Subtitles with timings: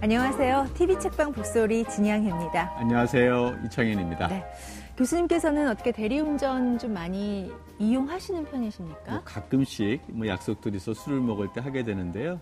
[0.00, 0.68] 안녕하세요.
[0.74, 2.72] TV 책방 북소리 진양혜입니다.
[2.78, 3.56] 안녕하세요.
[3.66, 4.28] 이창현입니다.
[4.28, 4.44] 네.
[4.96, 7.50] 교수님께서는 어떻게 대리운전 좀 많이
[7.80, 9.10] 이용하시는 편이십니까?
[9.10, 12.40] 뭐 가끔씩 뭐 약속들이 있어 술을 먹을 때 하게 되는데요.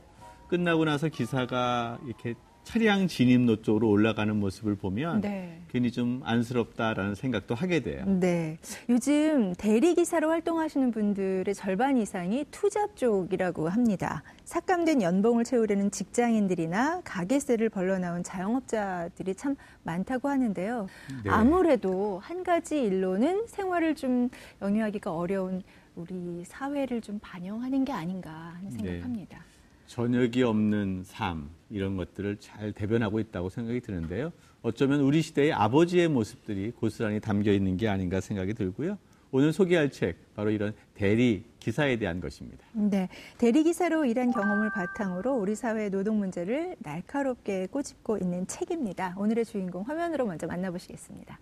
[0.48, 2.34] 끝나고 나서 기사가 이렇게
[2.66, 5.60] 차량 진입로 쪽으로 올라가는 모습을 보면 네.
[5.68, 8.04] 괜히 좀 안쓰럽다라는 생각도 하게 돼요.
[8.04, 8.58] 네.
[8.88, 14.24] 요즘 대리기사로 활동하시는 분들의 절반 이상이 투잡 쪽이라고 합니다.
[14.46, 20.88] 삭감된 연봉을 채우려는 직장인들이나 가게세를 벌러나온 자영업자들이 참 많다고 하는데요.
[21.22, 21.30] 네.
[21.30, 24.28] 아무래도 한 가지 일로는 생활을 좀
[24.60, 25.62] 영위하기가 어려운
[25.94, 28.76] 우리 사회를 좀 반영하는 게 아닌가 하는 네.
[28.76, 29.38] 생각합니다.
[29.38, 29.44] 네.
[29.86, 34.32] 저녁이 없는 삶 이런 것들을 잘 대변하고 있다고 생각이 드는데요.
[34.62, 38.98] 어쩌면 우리 시대의 아버지의 모습들이 고스란히 담겨 있는 게 아닌가 생각이 들고요.
[39.32, 42.64] 오늘 소개할 책 바로 이런 대리 기사에 대한 것입니다.
[42.72, 43.08] 네,
[43.38, 49.14] 대리 기사로 일한 경험을 바탕으로 우리 사회의 노동 문제를 날카롭게 꼬집고 있는 책입니다.
[49.18, 51.38] 오늘의 주인공 화면으로 먼저 만나보시겠습니다.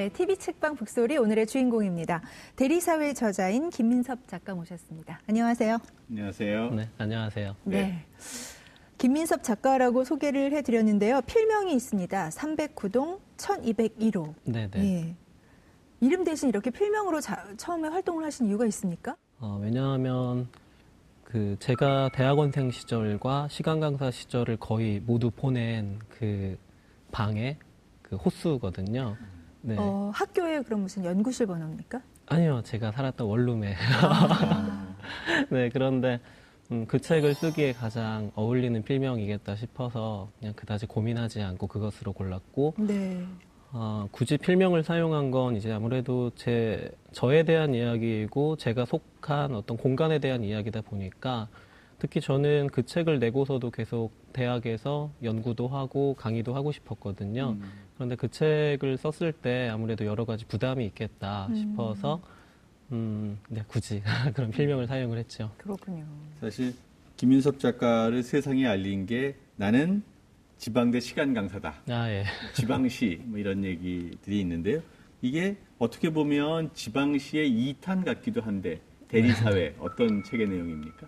[0.00, 2.22] 네, TV 책방 북소리 오늘의 주인공입니다.
[2.56, 5.20] 대리사회 저자인 김민섭 작가 모셨습니다.
[5.28, 5.76] 안녕하세요.
[6.08, 6.70] 안녕하세요.
[6.70, 7.56] 네, 안녕하세요.
[7.64, 7.82] 네.
[7.82, 8.06] 네.
[8.96, 11.20] 김민섭 작가라고 소개를 해드렸는데요.
[11.26, 12.30] 필명이 있습니다.
[12.30, 14.34] 309동 1201호.
[14.44, 14.70] 네네.
[14.78, 15.14] 예.
[16.00, 19.16] 이름 대신 이렇게 필명으로 자, 처음에 활동을 하신 이유가 있습니까?
[19.38, 20.48] 어, 왜냐하면
[21.24, 26.56] 그 제가 대학원생 시절과 시간 강사 시절을 거의 모두 보낸 그
[27.12, 27.58] 방의
[28.00, 29.18] 그 호수거든요.
[29.62, 29.76] 네.
[29.78, 32.00] 어, 학교에 그럼 무슨 연구실 번호입니까?
[32.26, 33.74] 아니요, 제가 살았던 원룸에.
[34.02, 34.94] 아.
[35.50, 36.20] 네, 그런데
[36.70, 43.24] 음, 그 책을 쓰기에 가장 어울리는 필명이겠다 싶어서 그냥 그다지 고민하지 않고 그것으로 골랐고 네.
[43.72, 50.20] 어, 굳이 필명을 사용한 건 이제 아무래도 제 저에 대한 이야기이고 제가 속한 어떤 공간에
[50.20, 51.48] 대한 이야기다 보니까
[51.98, 57.56] 특히 저는 그 책을 내고서도 계속 대학에서 연구도 하고 강의도 하고 싶었거든요.
[57.60, 57.89] 음.
[58.00, 61.54] 그런데 그 책을 썼을 때 아무래도 여러 가지 부담이 있겠다 음.
[61.54, 62.22] 싶어서
[62.92, 64.02] 음, 네, 굳이
[64.34, 65.50] 그런 필명을 사용을 했죠.
[65.58, 66.06] 그렇군요.
[66.40, 66.72] 사실
[67.18, 70.02] 김윤섭 작가를 세상에 알린 게 나는
[70.56, 71.74] 지방대 시간 강사다.
[71.90, 72.24] 아, 예.
[72.54, 74.80] 지방시 뭐 이런 얘기들이 있는데요.
[75.20, 79.76] 이게 어떻게 보면 지방시의 2탄 같기도 한데 대리사회 네.
[79.78, 81.06] 어떤 책의 내용입니까?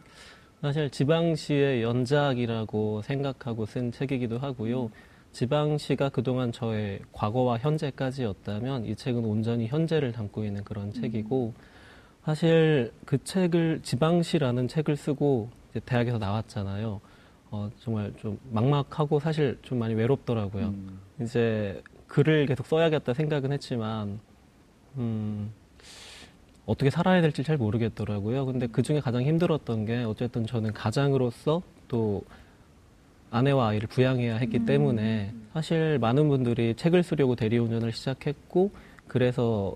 [0.60, 4.91] 사실 지방시의 연작이라고 생각하고 쓴 책이기도 하고요.
[5.32, 10.93] 지방시가 그동안 저의 과거와 현재까지였다면 이 책은 온전히 현재를 담고 있는 그런 음.
[10.93, 11.54] 책이고
[12.25, 15.50] 사실 그 책을 지방시라는 책을 쓰고
[15.87, 17.00] 대학에서 나왔잖아요.
[17.50, 20.66] 어, 정말 좀 막막하고 사실 좀 많이 외롭더라고요.
[20.66, 21.00] 음.
[21.20, 24.20] 이제 글을 계속 써야겠다 생각은 했지만
[24.97, 25.50] 음,
[26.66, 28.47] 어떻게 살아야 될지 잘 모르겠더라고요.
[28.47, 32.22] 근데 그 중에 가장 힘들었던 게 어쨌든 저는 가장으로서 또
[33.32, 34.66] 아내와 아이를 부양해야 했기 음.
[34.66, 38.70] 때문에 사실 많은 분들이 책을 쓰려고 대리운전을 시작했고
[39.09, 39.75] 그래서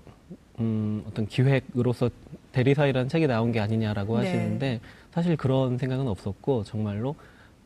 [0.59, 2.09] 음, 어떤 기획으로서
[2.51, 4.25] 대리사이라는 책이 나온 게 아니냐라고 네.
[4.25, 4.79] 하시는데
[5.11, 7.15] 사실 그런 생각은 없었고 정말로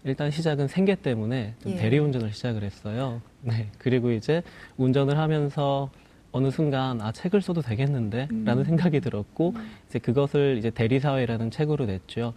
[0.04, 1.76] 일단 시작은 생계 때문에 예.
[1.76, 3.22] 대리운전을 시작을 했어요.
[3.42, 3.68] 네.
[3.78, 4.42] 그리고 이제
[4.78, 5.90] 운전을 하면서
[6.32, 8.64] 어느 순간 아 책을 써도 되겠는데라는 음.
[8.64, 9.72] 생각이 들었고 음.
[9.88, 12.34] 이제 그것을 이제 대리사회라는 책으로 냈죠.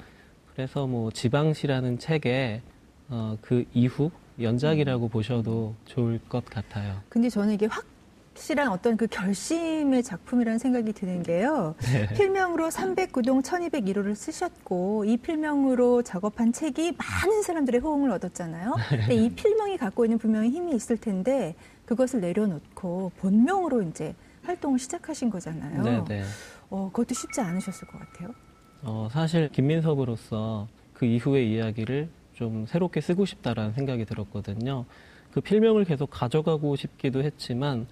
[0.54, 2.60] 그래서 뭐 지방시라는 책에
[3.08, 4.10] 어, 그 이후
[4.40, 5.08] 연작이라고 음.
[5.08, 7.00] 보셔도 좋을 것 같아요.
[7.08, 11.74] 근데 저는 이게 확실한 어떤 그 결심의 작품이라는 생각이 드는 게요.
[11.92, 12.08] 네.
[12.14, 18.74] 필명으로 309동 1201호를 쓰셨고 이 필명으로 작업한 책이 많은 사람들의 호응을 얻었잖아요.
[18.88, 21.54] 근데 이 필명이 갖고 있는 분명히 힘이 있을 텐데
[21.84, 25.82] 그것을 내려놓고 본명으로 이제 활동을 시작하신 거잖아요.
[25.82, 26.22] 네, 네.
[26.70, 28.34] 어, 그것도 쉽지 않으셨을 것 같아요.
[28.82, 34.84] 어, 사실 김민섭으로서 그 이후의 이야기를 좀 새롭게 쓰고 싶다라는 생각이 들었거든요.
[35.32, 37.86] 그 필명을 계속 가져가고 싶기도 했지만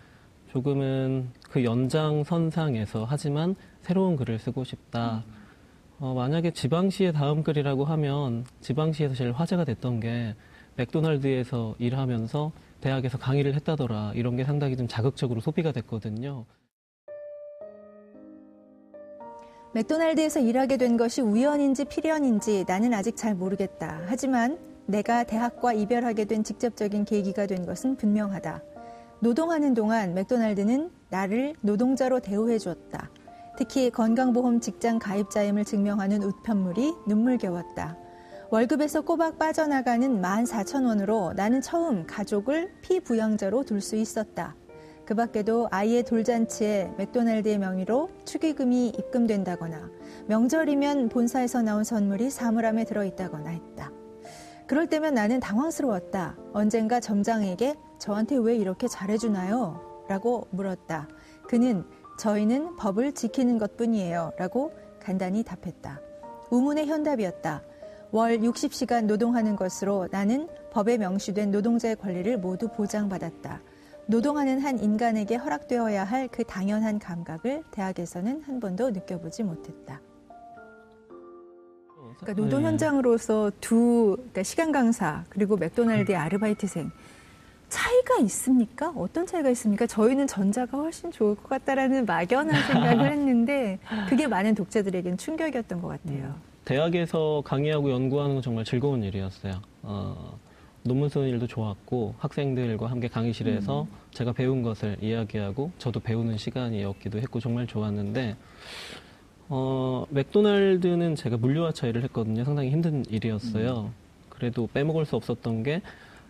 [0.53, 5.25] 조금은 그 연장선상에서 하지만 새로운 글을 쓰고 싶다.
[5.99, 10.35] 어, 만약에 지방시의 다음 글이라고 하면 지방시에서 제일 화제가 됐던 게
[10.77, 16.45] 맥도날드에서 일하면서 대학에서 강의를 했다더라 이런 게 상당히 좀 자극적으로 소비가 됐거든요.
[19.75, 24.03] 맥도날드에서 일하게 된 것이 우연인지 필연인지 나는 아직 잘 모르겠다.
[24.07, 28.63] 하지만 내가 대학과 이별하게 된 직접적인 계기가 된 것은 분명하다.
[29.21, 33.11] 노동하는 동안 맥도날드는 나를 노동자로 대우해 주었다.
[33.57, 37.97] 특히 건강보험 직장 가입자임을 증명하는 우편물이 눈물겨웠다.
[38.51, 44.55] 월급에서 꼬박 빠져나가는 14,000원으로 나는 처음 가족을 피부양자로 둘 수 있었다.
[45.05, 49.91] 그 밖에도 아이의 돌잔치에 맥도날드의 명의로 축의금이 입금된다거나
[50.29, 53.91] 명절이면 본사에서 나온 선물이 사물함에 들어있다거나 했다.
[54.67, 56.37] 그럴 때면 나는 당황스러웠다.
[56.53, 60.05] 언젠가 점장에게 저한테 왜 이렇게 잘해주나요?
[60.09, 61.09] 라고 물었다.
[61.49, 61.85] 그는
[62.19, 64.33] 저희는 법을 지키는 것 뿐이에요.
[64.39, 66.01] 라고 간단히 답했다.
[66.51, 67.63] 우문의 현답이었다.
[68.13, 73.63] 월 60시간 노동하는 것으로 나는 법에 명시된 노동자의 권리를 모두 보장받았다.
[74.07, 80.01] 노동하는 한 인간에게 허락되어야 할 그 당연한 감각을 대학에서는 한 번도 느껴보지 못했다.
[82.19, 82.69] 그러니까 노동 네.
[82.69, 86.91] 현장으로서 두 그러니까 시간 강사 그리고 맥도날드의 아르바이트생
[87.69, 88.93] 차이가 있습니까?
[88.95, 89.87] 어떤 차이가 있습니까?
[89.87, 93.79] 저희는 전자가 훨씬 좋을 것 같다라는 막연한 생각을 했는데
[94.09, 96.25] 그게 많은 독자들에겐 충격이었던 것 같아요.
[96.25, 96.35] 음.
[96.65, 99.55] 대학에서 강의하고 연구하는 건 정말 즐거운 일이었어요.
[99.83, 100.39] 어,
[100.85, 103.89] 논문 쓰는 일도 좋았고 학생들과 함께 강의실에서 음.
[104.11, 108.37] 제가 배운 것을 이야기하고 저도 배우는 시간이었기도 했고 정말 좋았는데
[109.49, 112.45] 어, 맥도날드는 제가 물류와 차이를 했거든요.
[112.45, 113.91] 상당히 힘든 일이었어요.
[113.91, 113.95] 음.
[114.29, 115.83] 그래도 빼먹을 수 없었던 게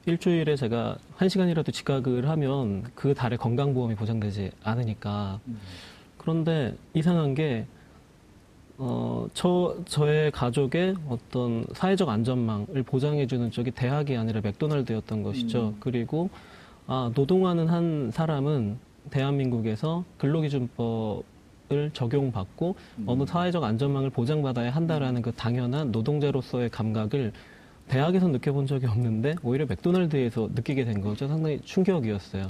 [0.07, 5.41] 일주일에 제가 한 시간이라도 지각을 하면 그 달에 건강보험이 보장되지 않으니까.
[5.47, 5.59] 음.
[6.19, 7.67] 그런데 이상한 게
[8.79, 15.69] 어, 저, 저의 가족의 어떤 사회적 안전망을 보장해주는 쪽이 대학이 아니라 맥도날드였던 것이죠.
[15.69, 15.77] 음.
[15.81, 16.31] 그리고,
[16.87, 18.79] 아, 노동하는 한 사람은
[19.11, 23.05] 대한민국에서 근로기준법을 적용받고 음.
[23.07, 27.33] 어느 사회적 안전망을 보장받아야 한다라는 그 당연한 노동자로서의 감각을
[27.89, 31.29] 대학에서 느껴본 적이 없는데 오히려 맥도날드에서 느끼게 된 거죠.
[31.29, 32.47] 상당히 충격이었어요.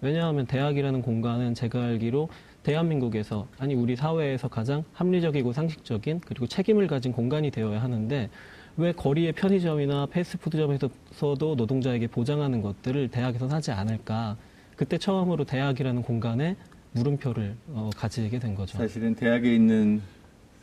[0.00, 2.28] 왜냐하면 대학이라는 공간은 제가 알기로
[2.66, 8.28] 대한민국에서 아니 우리 사회에서 가장 합리적이고 상식적인 그리고 책임을 가진 공간이 되어야 하는데
[8.76, 14.36] 왜 거리의 편의점이나 패스트푸드점에서도 노동자에게 보장하는 것들을 대학에서 하지 않을까?
[14.74, 16.56] 그때 처음으로 대학이라는 공간에
[16.90, 18.76] 물음표를 어, 가지게 된 거죠.
[18.78, 20.02] 사실은 대학에 있는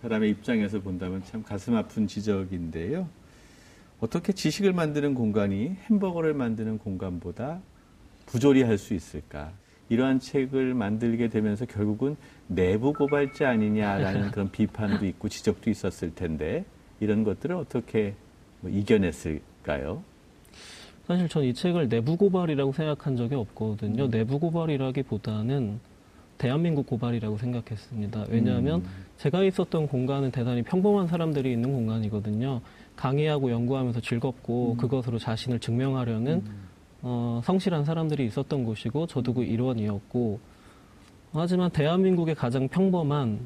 [0.01, 3.07] 사람의 입장에서 본다면 참 가슴 아픈 지적인데요.
[4.01, 7.61] 어떻게 지식을 만드는 공간이 햄버거를 만드는 공간보다
[8.25, 9.53] 부조리할 수 있을까?
[9.93, 12.15] 이러한 책을 만들게 되면서 결국은
[12.47, 16.65] 내부 고발자 아니냐라는 그런 비판도 있고 지적도 있었을 텐데
[16.99, 18.15] 이런 것들을 어떻게
[18.61, 20.03] 뭐 이겨냈을까요?
[21.05, 24.05] 사실 전 이 책을 내부 고발이라고 생각한 적이 없거든요.
[24.05, 24.09] 음.
[24.09, 25.79] 내부 고발이라기보다는
[26.39, 28.25] 대한민국 고발이라고 생각했습니다.
[28.29, 28.89] 왜냐하면 음.
[29.17, 32.61] 제가 있었던 공간은 대단히 평범한 사람들이 있는 공간이거든요.
[32.95, 34.77] 강의하고 연구하면서 즐겁고 음.
[34.77, 36.72] 그것으로 자신을 증명하려는 음.
[37.03, 40.39] 어, 성실한 사람들이 있었던 곳이고 저도 그 일원이었고
[41.33, 43.39] 하지만 대한민국의 가장 평범한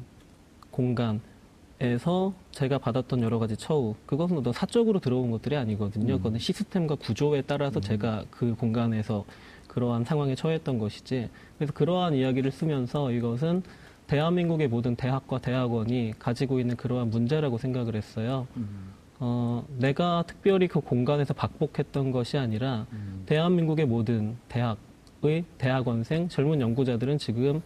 [0.70, 6.14] 공간에서 제가 받았던 여러 가지 처우 그것은 어떤 사적으로 들어온 것들이 아니거든요.
[6.14, 6.18] 음.
[6.18, 7.82] 그거는 시스템과 구조에 따라서 음.
[7.82, 9.24] 제가 그 공간에서
[9.66, 13.62] 그러한 상황에 처했던 것이지 그래서 그러한 이야기를 쓰면서 이것은
[14.06, 18.46] 대한민국의 모든 대학과 대학원이 가지고 있는 그러한 문제라고 생각을 했어요.
[18.56, 18.97] 음.
[19.20, 23.24] 어, 내가 특별히 그 공간에서 박복했던 것이 아니라 음.
[23.26, 27.60] 대한민국의 모든 대학의 대학원생 젊은 연구자들은 지금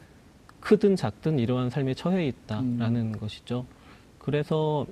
[0.60, 3.18] 크든 작든 이러한 삶에 처해 있다라는 음.
[3.18, 3.66] 것이죠.
[4.18, 4.86] 그래서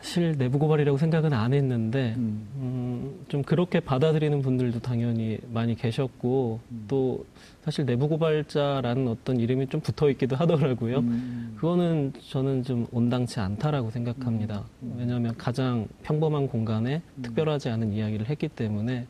[0.00, 2.48] 사실 내부 고발이라고 생각은 안 했는데 음.
[2.56, 6.84] 음, 좀 그렇게 받아들이는 분들도 당연히 많이 계셨고 음.
[6.88, 7.26] 또
[7.62, 11.00] 사실 내부 고발자라는 어떤 이름이 좀 붙어 있기도 하더라고요.
[11.00, 11.54] 음.
[11.56, 14.64] 그거는 저는 좀 온당치 않다라고 생각합니다.
[14.82, 14.92] 음.
[14.92, 14.96] 음.
[14.98, 19.06] 왜냐하면 가장 평범한 공간에 특별하지 않은 이야기를 했기 때문에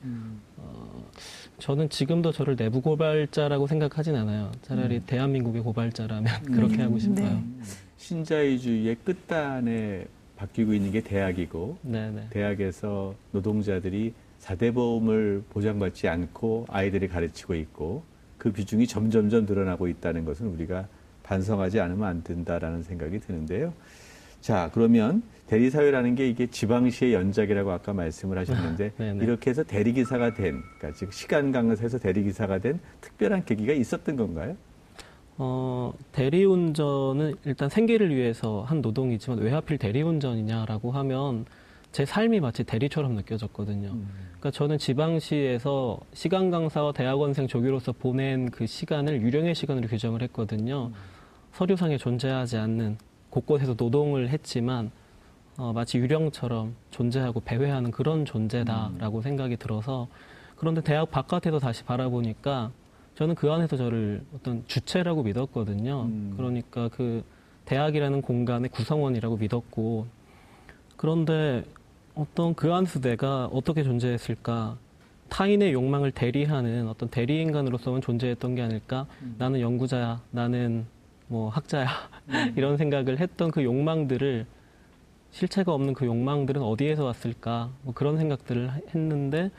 [0.56, 1.04] 어,
[1.58, 4.50] 저는 지금도 저를 내부 고발자라고 생각하진 않아요.
[4.62, 7.28] 차라리 대한민국의 고발자라면 그렇게 하고 싶어요.
[7.28, 7.44] 네.
[7.96, 10.06] 신자유주의의 끝단에
[10.40, 12.28] 바뀌고 있는 게 대학이고 네네.
[12.30, 18.02] 대학에서 노동자들이 사대보험을 보장받지 않고 아이들이 가르치고 있고
[18.38, 20.88] 그 비중이 점점점 늘어나고 있다는 것은 우리가
[21.24, 23.74] 반성하지 않으면 안 된다라는 생각이 드는데요.
[24.40, 30.98] 자, 그러면 대리사회라는 게 이게 지방시의 연작이라고 아까 말씀을 하셨는데 이렇게 해서 대리기사가 된, 그러니까
[30.98, 34.56] 즉 시간 강사에서 대리기사가 된 특별한 계기가 있었던 건가요?
[35.42, 41.46] 어, 대리운전은 일단 생계를 위해서 한 노동이지만 왜 하필 대리운전이냐라고 하면
[41.92, 43.88] 제 삶이 마치 대리처럼 느껴졌거든요.
[43.88, 50.90] 그러니까 저는 지방시에서 시간 강사와 대학원생 조교로서 보낸 그 시간을 유령의 시간으로 규정을 했거든요.
[51.52, 52.98] 서류상에 존재하지 않는
[53.30, 54.90] 곳곳에서 노동을 했지만
[55.56, 60.06] 어, 마치 유령처럼 존재하고 배회하는 그런 존재다라고 생각이 들어서
[60.56, 62.72] 그런데 대학 바깥에서 다시 바라보니까
[63.20, 66.04] 저는 그 안에서 저를 어떤 주체라고 믿었거든요.
[66.04, 66.32] 음.
[66.38, 67.22] 그러니까 그
[67.66, 70.06] 대학이라는 공간의 구성원이라고 믿었고
[70.96, 71.62] 그런데
[72.14, 74.78] 어떤 그 안에서 내가 어떻게 존재했을까?
[75.28, 79.06] 타인의 욕망을 대리하는 어떤 대리인간으로서만 존재했던 게 아닐까?
[79.36, 80.86] 나는 연구자야, 나는
[81.28, 81.88] 뭐 학자야,
[82.56, 84.46] 이런 생각을 했던 그 욕망들을
[85.30, 87.68] 실체가 없는 그 욕망들은 어디에서 왔을까?
[87.82, 89.50] 뭐 그런 생각들을 했는데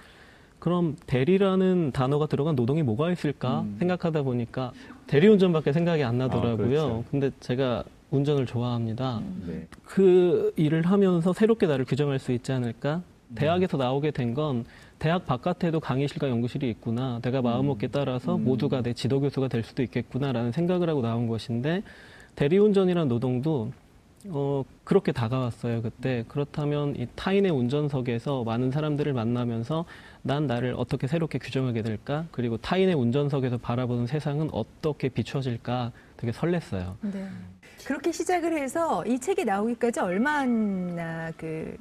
[0.62, 3.78] 그럼 대리라는 단어가 들어간 노동이 뭐가 있을까 음.
[3.80, 4.72] 생각하다 보니까
[5.08, 6.54] 대리운전밖에 생각이 안 나더라고요.
[6.54, 7.04] 아, 그렇죠.
[7.10, 9.24] 근데 제가 운전을 좋아합니다.
[9.48, 9.68] 네.
[9.84, 13.02] 그 일을 하면서 새롭게 나를 규정할 수 있지 않을까?
[13.30, 13.36] 음.
[13.36, 14.66] 대학에서 나오게 된 건
[15.00, 17.20] 대학 바깥에도 강의실과 연구실이 있구나.
[17.24, 18.44] 내가 마음먹기에 따라서 음.
[18.44, 21.82] 모두가 내 지도 교수가 될 수도 있겠구나라는 생각을 하고 나온 것인데
[22.36, 23.72] 대리운전이라는 노동도
[24.30, 26.24] 어, 그렇게 다가왔어요, 그때.
[26.28, 29.86] 그렇다면 이 타인의 운전석에서 많은 사람들을 만나면서
[30.22, 32.26] 난 나를 어떻게 새롭게 규정하게 될까?
[32.32, 35.92] 그리고 타인의 운전석에서 바라보는 세상은 어떻게 비춰질까?
[36.18, 36.96] 되게 설렜어요.
[37.02, 37.28] 네.
[37.86, 41.76] 그렇게 시작을 해서 이 책이 나오기까지 얼마나 그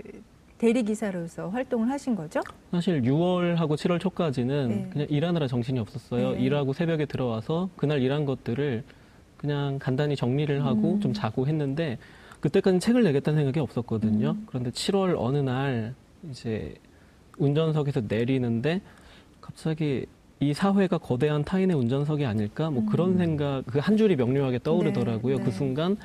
[0.56, 2.40] 대리 기사로서 활동을 하신 거죠?
[2.70, 4.88] 사실 6월하고 7월 초까지는 네.
[4.92, 6.32] 그냥 일하느라 정신이 없었어요.
[6.32, 6.40] 네.
[6.40, 8.84] 일하고 새벽에 들어와서 그날 일한 것들을
[9.36, 11.00] 그냥 간단히 정리를 하고 음.
[11.00, 11.98] 좀 자고 했는데
[12.40, 14.30] 그때까지 책을 내겠다는 생각이 없었거든요.
[14.30, 14.46] 음.
[14.46, 15.94] 그런데 7월 어느 날
[16.30, 16.74] 이제
[17.38, 18.80] 운전석에서 내리는데
[19.40, 20.06] 갑자기
[20.40, 22.70] 이 사회가 거대한 타인의 운전석이 아닐까?
[22.70, 23.18] 뭐 그런 음.
[23.18, 25.36] 생각, 그 한 줄이 명료하게 떠오르더라고요.
[25.36, 25.56] 네, 그 네.
[25.56, 25.96] 순간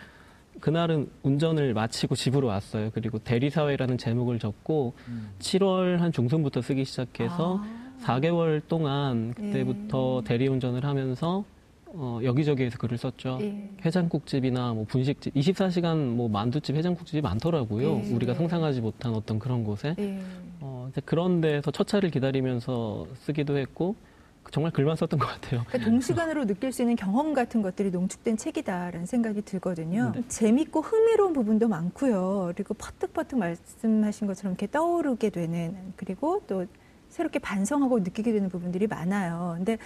[0.59, 2.89] 그날은 운전을 마치고 집으로 왔어요.
[2.93, 5.29] 그리고 대리사회라는 제목을 적고 음.
[5.39, 7.85] 7월 한 중순부터 쓰기 시작해서 아.
[8.03, 10.27] 4개월 동안 그때부터 예.
[10.27, 11.45] 대리운전을 하면서
[11.97, 13.39] 어, 여기저기에서 글을 썼죠.
[13.41, 13.69] 예.
[13.85, 18.01] 해장국집이나 뭐 분식집, 24시간 뭐 만두집, 해장국집이 많더라고요.
[18.03, 18.11] 예.
[18.11, 19.95] 우리가 상상하지 못한 어떤 그런 곳에.
[19.97, 20.19] 예.
[20.59, 23.95] 어, 그런 데서 첫 차를 기다리면서 쓰기도 했고
[24.51, 25.63] 정말 글만 썼던 것 같아요.
[25.67, 30.13] 그러니까 동시간으로 느낄 수 있는 경험 같은 것들이 농축된 책이다라는 생각이 들거든요.
[30.27, 32.51] 재밌고 흥미로운 부분도 많고요.
[32.55, 36.65] 그리고 퍼뜩퍼뜩 말씀하신 것처럼 이렇게 떠오르게 되는 그리고 또
[37.09, 39.55] 새롭게 반성하고 느끼게 되는 부분들이 많아요.
[39.57, 39.77] 근데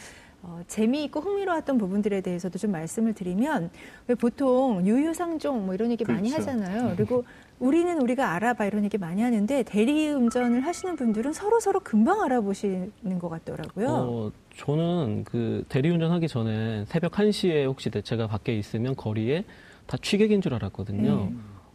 [0.42, 3.70] 어, 재미있고 흥미로웠던 부분들에 대해서도 좀 말씀을 드리면
[4.08, 6.50] 왜 보통 유유상종 뭐 이런 얘기 많이 그렇죠.
[6.50, 6.96] 하잖아요.
[6.96, 7.26] 그리고
[7.60, 13.28] 우리는 우리가 알아봐 이런 얘기 많이 하는데 대리운전을 하시는 분들은 서로 서로 금방 알아보시는 것
[13.30, 13.88] 같더라고요.
[13.90, 19.44] 어, 저는 그 대리운전 하기 전에 새벽 1시에 혹시 제가 밖에 있으면 거리에
[19.88, 21.16] 다 취객인 줄 알았거든요.
[21.16, 21.34] 네.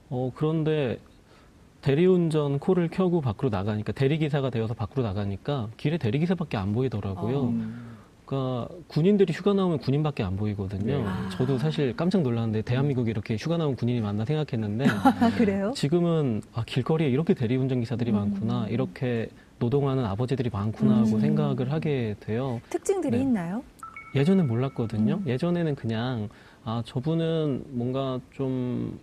[0.09, 1.01] 어, 그런데
[1.83, 7.39] 대리운전 콜을 켜고 밖으로 나가니까 대리기사가 되어서 밖으로 나가니까 길에 대리기사밖에 안 보이더라고요.
[7.39, 7.49] 어.
[7.49, 7.95] 음.
[8.35, 10.99] 그러니까 군인들이 휴가 나오면 군인밖에 안 보이거든요.
[10.99, 11.05] 네.
[11.07, 11.29] 아.
[11.31, 15.73] 저도 사실 깜짝 놀랐는데 대한민국에 이렇게 휴가 나온 군인이 많나 생각했는데 아, 그래요?
[15.77, 18.17] 지금은 아, 길거리에 이렇게 대리운전 기사들이 음.
[18.17, 19.29] 많구나, 이렇게
[19.61, 21.21] 노동하는 아버지들이 많구나 하고 음.
[21.21, 22.61] 생각을 하게 돼요.
[22.71, 23.23] 특징들이 네.
[23.23, 23.63] 있나요?
[24.17, 25.15] 예전엔 몰랐거든요.
[25.15, 25.25] 음.
[25.27, 26.29] 예전에는 그냥
[26.65, 28.99] 아 저분은 뭔가 좀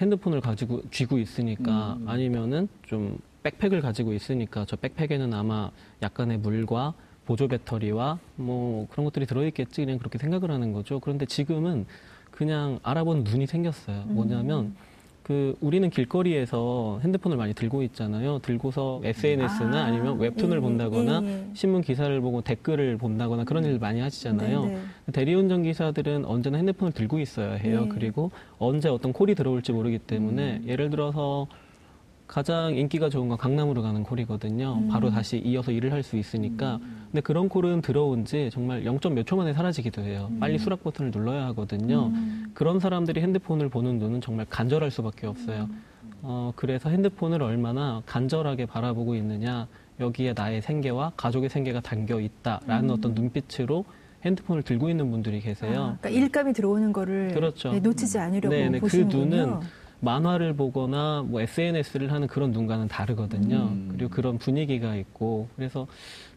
[0.00, 2.08] 핸드폰을 가지고 쥐고 있으니까 음.
[2.08, 5.70] 아니면은 좀 백팩을 가지고 있으니까 저 백팩에는 아마
[6.02, 6.94] 약간의 물과
[7.30, 10.98] 보조 배터리와 뭐 그런 것들이 들어있겠지 그냥 그렇게 생각을 하는 거죠.
[10.98, 11.86] 그런데 지금은
[12.32, 14.02] 그냥 알아보는 눈이 생겼어요.
[14.08, 14.14] 음.
[14.16, 14.74] 뭐냐면
[15.22, 18.40] 그 우리는 길거리에서 핸드폰을 많이 들고 있잖아요.
[18.40, 21.46] 들고서 SNS나 아, 아, 니면 웹툰을 예, 본다거나 예, 예.
[21.54, 24.64] 신문 기사를 보고 댓글을 본다거나 그런 일을 많이 하시잖아요.
[24.64, 24.74] 네,
[25.06, 25.12] 네.
[25.12, 27.82] 대리운전 기사들은 언제나 핸드폰을 들고 있어야 해요.
[27.82, 27.88] 네.
[27.90, 30.64] 그리고 언제 어떤 콜이 들어올지 모르기 때문에 음.
[30.66, 31.46] 예를 들어서
[32.34, 34.78] 가장 인기가 좋은 건 강남으로 가는 콜이거든요.
[34.78, 34.88] 음.
[34.88, 36.78] 바로 다시 이어서 일을 할 수 있으니까.
[37.10, 39.00] 근데 그런 콜은 들어온 지 정말 0.
[39.14, 40.30] 몇 초 만에 사라지기도 해요.
[40.38, 42.06] 빨리 수락 버튼을 눌러야 하거든요.
[42.06, 42.50] 음.
[42.54, 45.68] 그런 사람들이 핸드폰을 보는 눈은 정말 간절할 수밖에 없어요.
[46.22, 49.66] 어, 그래서 핸드폰을 얼마나 간절하게 바라보고 있느냐,
[49.98, 52.94] 여기에 나의 생계와 가족의 생계가 담겨 있다라는 음.
[52.94, 53.84] 어떤 눈빛으로
[54.24, 55.72] 핸드폰을 들고 있는 분들이 계세요.
[55.72, 57.72] 아, 그러니까 일감이 들어오는 거를 그렇죠.
[57.72, 59.24] 네, 놓치지 않으려고 네네, 그 보시는군요.
[59.24, 59.60] 눈은
[60.00, 63.68] 만화를 보거나 뭐 SNS를 하는 그런 눈과는 다르거든요.
[63.70, 63.88] 음.
[63.92, 65.86] 그리고 그런 분위기가 있고 그래서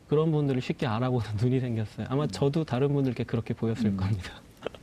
[0.07, 2.07] 그런 분들을 쉽게 알아보는 눈이 생겼어요.
[2.09, 3.97] 아마 저도 다른 분들께 그렇게 보였을 음.
[3.97, 4.33] 겁니다.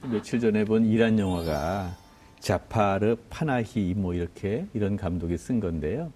[0.02, 1.96] 며칠 전에 본 이란 영화가
[2.38, 6.10] 자파르 파나히 뭐 이렇게 이런 감독이 쓴 건데요.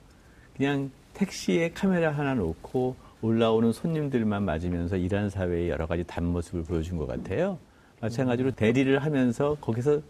[0.57, 7.07] 그냥 택시에 카메라 하나 놓고 올라오는 손님들만 맞으면서 이란 사회의 여러 가지 단모습을 보여준 것
[7.07, 7.59] 같아요.
[8.01, 10.01] 마찬가지로 대리를 하면서 거기서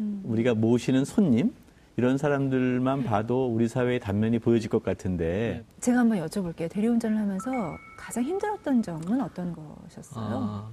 [0.00, 0.22] 음.
[0.24, 1.52] 우리가 모시는 손님
[1.98, 6.70] 이런 사람들만 봐도 우리 사회의 단면이 보여질 것 같은데 제가 한번 여쭤볼게요.
[6.70, 7.50] 대리운전을 하면서
[7.96, 10.26] 가장 힘들었던 점은 어떤 것이었어요?
[10.26, 10.68] 아,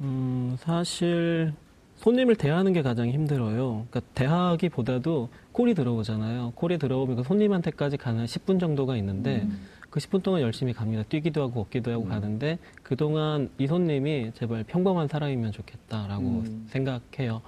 [0.00, 1.52] 음, 사실
[1.96, 3.86] 손님을 대하는 게 가장 힘들어요.
[3.90, 6.52] 그러니까 대하기보다도 콜이 들어오잖아요.
[6.54, 9.60] 콜이 들어오면 그 손님한테까지 가는 10분 정도가 있는데 음.
[9.90, 11.02] 그 10분 동안 열심히 갑니다.
[11.08, 12.08] 뛰기도 하고 걷기도 하고 음.
[12.08, 16.66] 가는데 그동안 이 손님이 제발 평범한 사람이면 좋겠다라고 음.
[16.70, 17.42] 생각해요.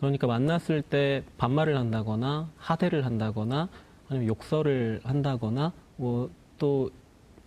[0.00, 3.68] 그러니까 만났을 때 반말을 한다거나 하대를 한다거나
[4.08, 6.30] 아니면 욕설을 한다거나 뭐
[6.60, 6.90] 또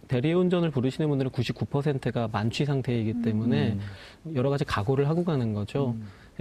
[0.10, 3.78] 대리운전을 부르시는 분들은 99%가 만취 상태이기 때문에
[4.36, 5.96] 여러 가지 각오를 하고 가는 거죠.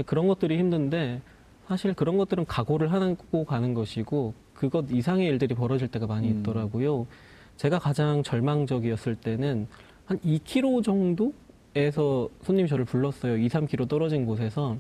[0.05, 1.21] 그런 것들이 힘든데
[1.69, 6.41] 사실 그런 것들은 각오를 하고 가는 것이고 그것 이상의 일들이 벌어질 때가 많이 음.
[6.41, 7.07] 있더라고요.
[7.57, 9.69] 제가 가장 절망적이었을 때는
[10.07, 13.37] 한 2km 정도에서 손님이 저를 불렀어요.
[13.37, 14.77] 2, 3km 떨어진 곳에서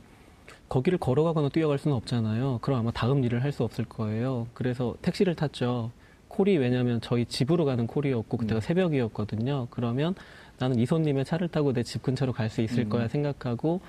[0.73, 2.61] 거기를 걸어가거나 뛰어갈 수는 없잖아요.
[2.62, 4.47] 그럼 아마 다음 일을 할 수 없을 거예요.
[4.55, 5.91] 그래서 택시를 탔죠.
[6.29, 8.61] 콜이 왜냐면 저희 집으로 가는 콜이었고 그때가 음.
[8.62, 9.67] 새벽이었거든요.
[9.69, 10.14] 그러면
[10.59, 12.88] 나는 이 손님의 차를 타고 내 집 근처로 갈 수 있을 음.
[12.88, 13.83] 거야 생각하고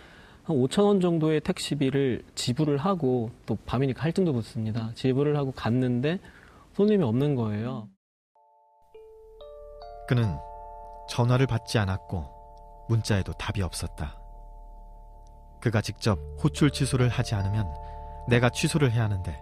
[0.44, 4.92] 한 5천 원 정도의 택시비를 지불을 하고 또 밤이니까 할증도 붙습니다.
[4.96, 6.20] 지불을 하고 갔는데
[6.74, 7.88] 손님이 없는 거예요.
[10.10, 10.36] 그는
[11.10, 12.26] 전화를 받지 않았고
[12.90, 14.23] 문자에도 답이 없었다.
[15.64, 17.74] 그가 직접 호출 취소를 하지 않으면
[18.28, 19.42] 내가 취소를 해야 하는데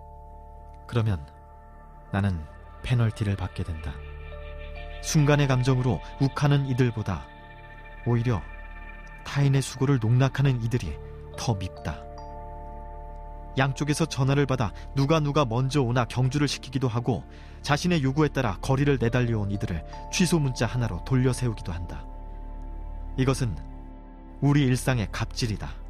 [0.85, 1.25] 그러면
[2.11, 2.45] 나는
[2.83, 3.91] 페널티를 받게 된다.
[5.01, 7.25] 순간의 감정으로 욱하는 이들보다
[8.05, 8.39] 오히려
[9.25, 10.95] 타인의 수고를 농락하는 이들이
[11.39, 12.03] 더 밉다.
[13.57, 17.23] 양쪽에서 전화를 받아 누가 누가 먼저 오나 경주를 시키기도 하고
[17.63, 22.05] 자신의 요구에 따라 거리를 내달려온 이들을 취소 문자 하나로 돌려 세우기도 한다.
[23.17, 23.57] 이것은
[24.39, 25.80] 우리 일상의 갑질이다.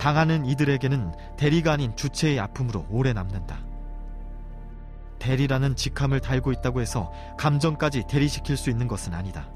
[0.00, 3.60] 당하는 이들에게는 대리가 아닌 주체의 아픔으로 오래 남는다.
[5.18, 9.50] 대리라는 직함을 달고 있다고 해서 감정까지 대리시킬 수 있는 것은 아니다.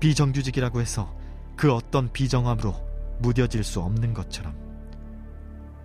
[0.00, 1.10] 비정규직이라고 해서
[1.56, 2.74] 그 어떤 비정함으로
[3.20, 4.54] 무뎌질 수 없는 것처럼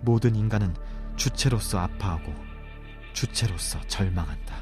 [0.02, 0.74] 모든 인간은
[1.16, 2.34] 주체로서 아파하고
[3.14, 4.56] 주체로서 절망한다.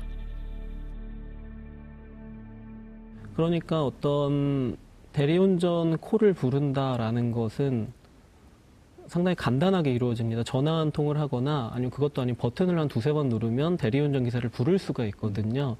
[3.34, 4.76] 그러니까 어떤
[5.12, 7.92] 대리운전 콜을 부른다라는 것은
[9.08, 10.42] 상당히 간단하게 이루어집니다.
[10.44, 14.78] 전화 한 통을 하거나 아니면 그것도 아닌 버튼을 한 두세 번 누르면 대리운전 기사를 부를
[14.78, 15.76] 수가 있거든요.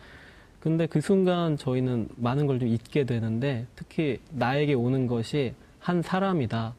[0.61, 6.75] 근데 그 순간 저희는 많은 걸 좀 잊게 되는데 특히 나에게 오는 것이 한 사람이다.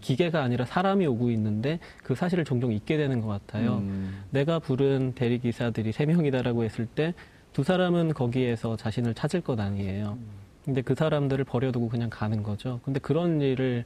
[0.00, 3.78] 기계가 아니라 사람이 오고 있는데 그 사실을 종종 잊게 되는 것 같아요.
[3.78, 4.22] 음.
[4.30, 7.14] 내가 부른 대리기사들이 세 명이다라고 했을 때
[7.52, 10.16] 두 사람은 거기에서 자신을 찾을 것 아니에요.
[10.64, 12.78] 근데 그 사람들을 버려두고 그냥 가는 거죠.
[12.84, 13.84] 근데 그런 일을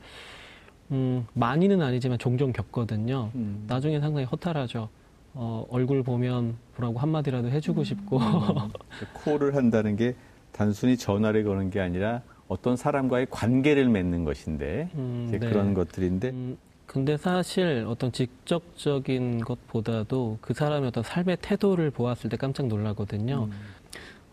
[0.90, 3.30] 음, 많이는 아니지만 종종 겪거든요.
[3.34, 3.64] 음.
[3.66, 4.88] 나중에 상당히 허탈하죠.
[5.34, 8.20] 어, 얼굴 보면 뭐라고 한마디라도 해주고 싶고.
[9.24, 10.14] 콜을 한다는 게
[10.52, 15.48] 단순히 전화를 거는 게 아니라 어떤 사람과의 관계를 맺는 것인데 음, 이제 네.
[15.48, 22.36] 그런 것들인데 음, 근데 사실 어떤 직접적인 것보다도 그 사람의 어떤 삶의 태도를 보았을 때
[22.36, 23.48] 깜짝 놀라거든요.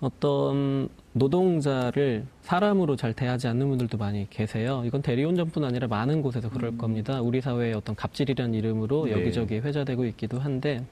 [0.02, 4.84] 어떤 노동자를 사람으로 잘 대하지 않는 분들도 많이 계세요.
[4.86, 7.22] 이건 대리운전뿐 아니라 많은 곳에서 그럴 겁니다.
[7.22, 9.12] 우리 사회의 어떤 갑질이라는 이름으로 네.
[9.12, 10.86] 여기저기 회자되고 있기도 한데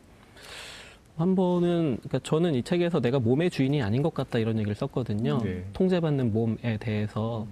[1.16, 5.40] 한 번은 그러니까 저는 이 책에서 내가 몸의 주인이 아닌 것 같다 이런 얘기를 썼거든요.
[5.44, 5.66] 네.
[5.74, 7.48] 통제받는 몸에 대해서.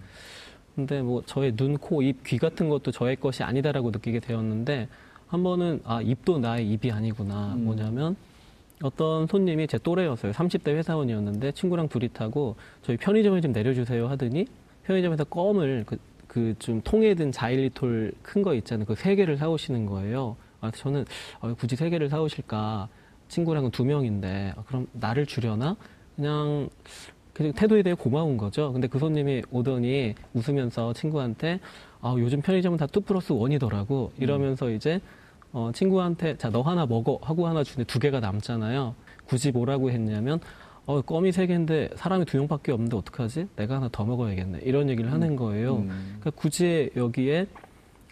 [0.75, 4.87] 근데 뭐 저의 눈, 코, 입, 귀 같은 것도 저의 것이 아니다라고 느끼게 되었는데
[5.27, 7.55] 한 번은 아 입도 나의 입이 아니구나.
[7.55, 7.65] 음.
[7.65, 8.15] 뭐냐면
[8.83, 10.31] 어떤 손님이 제 또래였어요.
[10.31, 14.45] 30대 회사원이었는데 친구랑 둘이 타고 저희 편의점에 좀 내려주세요 하더니
[14.83, 18.85] 편의점에서 껌을 그 그 좀 통에 든 자일리톨 큰 거 있잖아요.
[18.85, 20.35] 그 세 개를 사오시는 거예요.
[20.61, 21.05] 아, 저는
[21.39, 22.89] 아, 굳이 세 개를 사오실까?
[23.29, 25.75] 친구랑은 두 명인데 아, 그럼 나를 주려나?
[26.15, 26.69] 그냥
[27.33, 28.73] 그냥 태도에 대해 고마운 거죠.
[28.73, 31.59] 근데 그 손님이 오더니 웃으면서 친구한테
[32.01, 34.11] 아, 요즘 편의점은 다2 플러스 1이더라고.
[34.19, 34.99] 이러면서 이제
[35.53, 38.95] 어, 친구한테 자, 너 하나 먹어 하고 하나 주는데 두 개가 남잖아요.
[39.25, 40.39] 굳이 뭐라고 했냐면
[40.85, 43.47] 어, 껌이 세 개인데 사람이 두 명밖에 없는데 어떡하지?
[43.55, 44.59] 내가 하나 더 먹어야겠네.
[44.63, 45.77] 이런 얘기를 하는 거예요.
[45.77, 46.17] 음.
[46.19, 47.47] 그러니까 굳이 여기에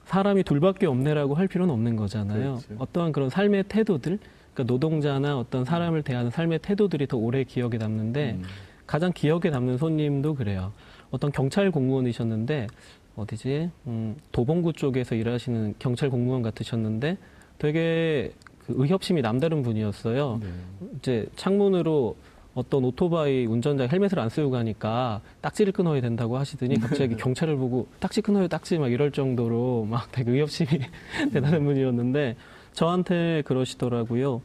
[0.05, 2.59] 사람이 둘밖에 없네라고 할 필요는 없는 거잖아요.
[2.67, 2.75] 그렇죠.
[2.77, 4.19] 어떠한 그런 삶의 태도들,
[4.53, 8.43] 그러니까 노동자나 어떤 사람을 대하는 삶의 태도들이 더 오래 기억에 남는데 음.
[8.85, 10.73] 가장 기억에 남는 손님도 그래요.
[11.11, 12.67] 어떤 경찰 공무원이셨는데
[13.15, 13.69] 어디지?
[13.87, 17.17] 음, 도봉구 쪽에서 일하시는 경찰 공무원 같으셨는데
[17.57, 20.39] 되게 그 의협심이 남다른 분이었어요.
[20.41, 20.47] 네.
[20.97, 22.15] 이제 창문으로
[22.55, 28.21] 어떤 오토바이 운전자 헬멧을 안 쓰고 가니까 딱지를 끊어야 된다고 하시더니 갑자기 경찰을 보고 딱지
[28.21, 30.69] 끊어요 딱지 막 이럴 정도로 막 되게 의협심이
[31.33, 32.35] 대단한 분이었는데
[32.71, 34.41] 저한테 그러시더라고요.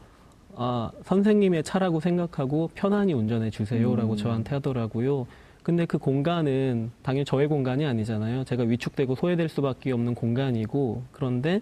[0.57, 4.17] 아, 선생님의 차라고 생각하고 편안히 운전해 주세요라고 음.
[4.17, 5.27] 저한테 하더라고요.
[5.63, 8.45] 근데 그 공간은 당연히 저의 공간이 아니잖아요.
[8.45, 11.61] 제가 위축되고 소외될 수밖에 없는 공간이고 그런데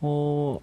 [0.00, 0.58] 어,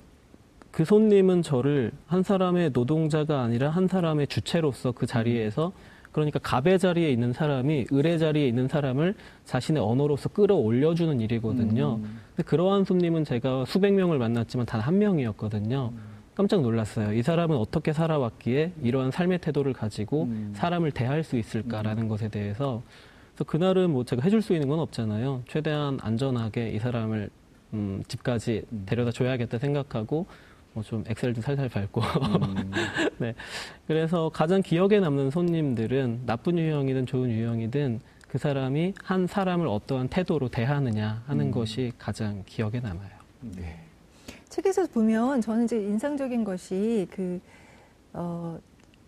[0.71, 5.71] 그 손님은 저를 한 사람의 노동자가 아니라 한 사람의 주체로서 그 자리에서
[6.12, 12.00] 그러니까 갑의 자리에 있는 사람이 을의 자리에 있는 사람을 자신의 언어로서 끌어올려주는 일이거든요.
[12.02, 12.19] 음.
[12.36, 15.91] 근데 그러한 손님은 제가 수백 명을 만났지만 단 한 명이었거든요.
[16.36, 17.13] 깜짝 놀랐어요.
[17.13, 20.52] 이 사람은 어떻게 살아왔기에 이러한 삶의 태도를 가지고 음.
[20.56, 22.84] 사람을 대할 수 있을까라는 것에 대해서
[23.34, 25.43] 그래서 그날은 뭐 제가 해줄 수 있는 건 없잖아요.
[25.48, 27.30] 최대한 안전하게 이 사람을
[27.74, 28.84] 음, 집까지 음.
[28.86, 30.26] 데려다 줘야겠다 생각하고
[30.74, 32.71] 뭐 좀 엑셀도 살살 밟고 음.
[33.17, 33.34] 네.
[33.88, 40.50] 그래서 가장 기억에 남는 손님들은 나쁜 유형이든 좋은 유형이든 그 사람이 한 사람을 어떠한 태도로
[40.50, 41.52] 대하느냐 하는 음.
[41.52, 43.10] 것이 가장 기억에 남아요.
[43.56, 43.80] 네.
[44.56, 47.41] 책에서 보면 저는 이제 인상적인 것이 그,
[48.13, 48.58] 어,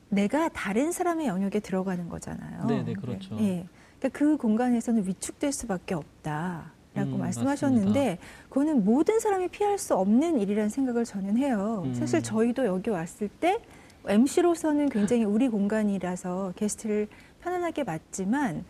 [0.10, 2.66] 내가 다른 사람의 영역에 들어가는 거잖아요.
[2.66, 3.38] 네, 네, 그렇죠.
[3.40, 3.66] 예.
[3.98, 6.76] 그러니까 그 공간에서는 위축될 수밖에 없다.
[6.94, 8.18] 라고 음, 말씀하셨는데
[8.50, 11.84] 그거는 모든 사람이 피할 수 없는 일이라는 생각을 저는 해요.
[11.86, 11.94] 음.
[11.94, 13.60] 사실 저희도 여기 왔을 때
[14.08, 17.08] MC로서는 굉장히 우리 공간이라서 게스트를
[17.42, 18.66] 편안하게 맞지만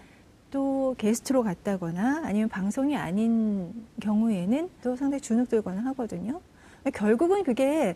[0.52, 6.42] 또 게스트로 갔다거나 아니면 방송이 아닌 경우에는 또 상당히 주눅들거나 하거든요.
[6.94, 7.96] 결국은 그게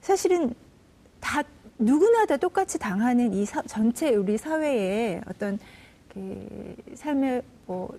[0.00, 0.54] 사실은
[1.20, 1.42] 다
[1.78, 5.58] 누구나 다 똑같이 당하는 이 사- 전체 우리 사회의 어떤
[6.12, 7.96] 그 삶의 뭐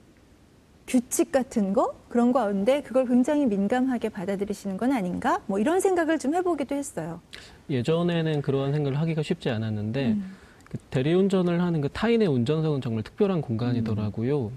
[0.87, 5.39] 규칙 같은 거 그런 거인데 그걸 굉장히 민감하게 받아들이시는 건 아닌가?
[5.45, 7.21] 뭐 이런 생각을 좀 해보기도 했어요.
[7.69, 10.35] 예전에는 그러한 생각을 하기가 쉽지 않았는데 음.
[10.65, 14.51] 그 대리운전을 하는 그 타인의 운전석은 정말 특별한 공간이더라고요.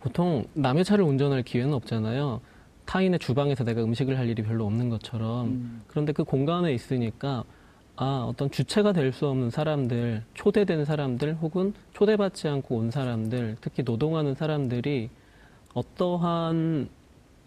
[0.00, 2.40] 보통 남의 차를 운전할 기회는 없잖아요.
[2.86, 5.46] 타인의 주방에서 내가 음식을 할 일이 별로 없는 것처럼.
[5.46, 5.82] 음.
[5.86, 7.44] 그런데 그 공간에 있으니까
[7.96, 13.82] 아, 어떤 주체가 될 수 없는 사람들, 초대된 사람들 혹은 초대받지 않고 온 사람들, 특히
[13.84, 15.10] 노동하는 사람들이
[15.74, 16.88] 어떠한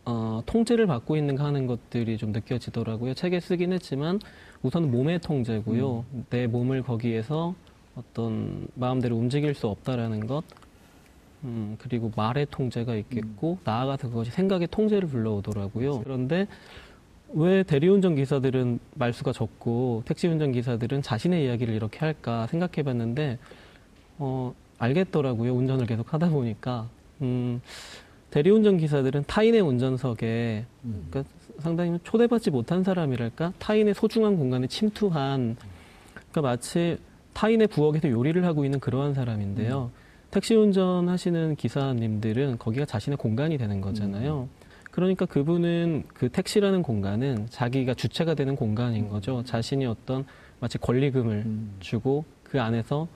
[0.07, 3.15] 어, 통제를 받고 있는가 하는 것들이 좀 느껴지더라고요.
[3.15, 4.19] 책에 쓰긴 했지만
[4.61, 6.05] 우선 몸의 통제고요.
[6.29, 7.55] 내 몸을 거기에서
[7.95, 10.43] 어떤 마음대로 움직일 수 없다라는 것,
[11.45, 16.01] 음, 그리고 말의 통제가 있겠고 나아가서 그것이 생각의 통제를 불러오더라고요.
[16.01, 16.47] 그런데
[17.33, 23.37] 왜 대리운전 기사들은 말수가 적고 택시 운전 기사들은 자신의 이야기를 이렇게 할까 생각해봤는데
[24.17, 25.53] 어, 알겠더라고요.
[25.53, 26.89] 운전을 계속 하다 보니까
[27.21, 27.61] 음,
[28.31, 31.07] 대리운전 기사들은 타인의 운전석에 음.
[31.09, 35.55] 그러니까 상당히 초대받지 못한 사람이랄까 타인의 소중한 공간에 침투한
[36.31, 36.97] 그러니까 마치
[37.33, 39.91] 타인의 부엌에서 요리를 하고 있는 그러한 사람인데요.
[40.31, 44.49] 택시 운전하시는 기사님들은 거기가 자신의 공간이 되는 거잖아요.
[44.91, 49.43] 그러니까 그분은 그 택시라는 공간은 자기가 주체가 되는 공간인 거죠.
[49.43, 50.25] 자신이 어떤
[50.59, 51.75] 마치 권리금을 음.
[51.79, 53.07] 주고 그 안에서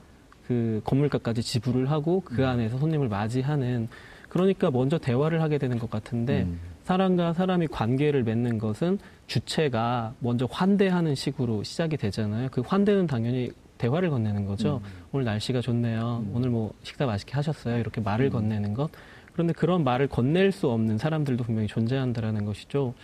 [0.46, 3.88] 그 건물가까지 지불을 하고 그 안에서 손님을 맞이하는
[4.28, 6.60] 그러니까 먼저 대화를 하게 되는 것 같은데 음.
[6.82, 12.48] 사람과 사람이 관계를 맺는 것은 주체가 먼저 환대하는 식으로 시작이 되잖아요.
[12.50, 14.82] 그 환대는 당연히 대화를 건네는 거죠.
[15.10, 16.22] 오늘 날씨가 좋네요.
[16.26, 16.32] 음.
[16.34, 17.78] 오늘 뭐 식사 맛있게 하셨어요.
[17.78, 18.90] 이렇게 말을 건네는 것.
[19.32, 22.94] 그런데 그런 말을 건넬 수 없는 사람들도 분명히 존재한다라는 것이죠.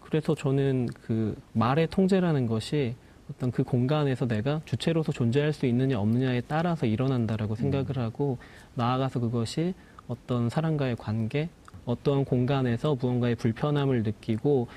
[0.00, 2.94] 그래서 저는 그 말의 통제라는 것이
[3.30, 8.38] 어떤 그 공간에서 내가 주체로서 존재할 수 있느냐 없느냐에 따라서 일어난다라고 생각을 하고
[8.74, 9.74] 나아가서 그것이
[10.08, 11.48] 어떤 사람과의 관계,
[11.84, 14.68] 어떠한 공간에서 무언가의 불편함을 느끼고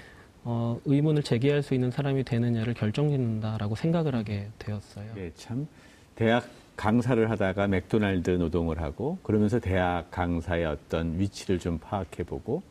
[0.49, 5.05] 어, 의문을 제기할 수 있는 사람이 되느냐를 결정짓는다라고 생각을 하게 되었어요.
[5.17, 5.67] 예, 참
[6.15, 6.45] 대학
[6.77, 12.63] 강사를 하다가 맥도날드 노동을 하고 그러면서 대학 강사의 어떤 위치를 좀 파악해보고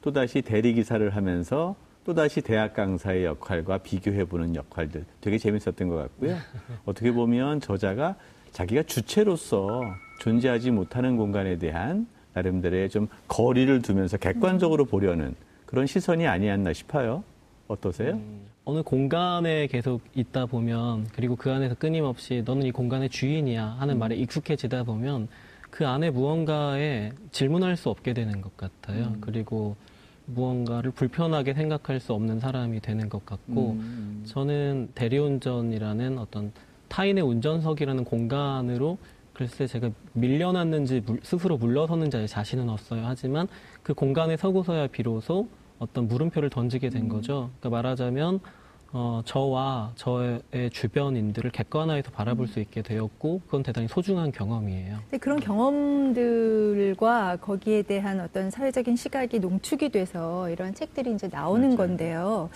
[0.00, 5.96] 또 다시 대리 기사를 하면서 또 다시 대학 강사의 역할과 비교해보는 역할들 되게 재밌었던 것
[5.96, 6.34] 같고요.
[6.86, 8.16] 어떻게 보면 저자가
[8.52, 9.82] 자기가 주체로서
[10.20, 15.34] 존재하지 못하는 공간에 대한 나름대로의 좀 거리를 두면서 객관적으로 보려는
[15.68, 17.22] 그런 시선이 아니었나 싶어요.
[17.66, 18.18] 어떠세요?
[18.64, 24.16] 어느 공간에 계속 있다 보면 그리고 그 안에서 끊임없이 너는 이 공간의 주인이야 하는 말에
[24.16, 25.28] 익숙해지다 보면
[25.70, 29.12] 그 안에 무언가에 질문할 수 없게 되는 것 같아요.
[29.20, 29.76] 그리고
[30.24, 34.22] 무언가를 불편하게 생각할 수 없는 사람이 되는 것 같고 음.
[34.26, 36.50] 저는 대리운전이라는 어떤
[36.88, 38.96] 타인의 운전석이라는 공간으로
[39.34, 43.02] 글쎄 제가 밀려났는지 물- 스스로 물러섰는지 자신은 없어요.
[43.04, 43.46] 하지만
[43.82, 45.46] 그 공간에 서고서야 비로소
[45.78, 47.50] 어떤 물음표를 던지게 된 거죠.
[47.60, 48.40] 그러니까 말하자면
[48.90, 50.40] 어, 저와 저의
[50.72, 54.96] 주변인들을 객관화해서 바라볼 수 있게 되었고 그건 대단히 소중한 경험이에요.
[55.02, 61.76] 근데 그런 경험들과 거기에 대한 어떤 사회적인 시각이 농축이 돼서 이런 책들이 이제 나오는 맞아요.
[61.76, 62.50] 건데요.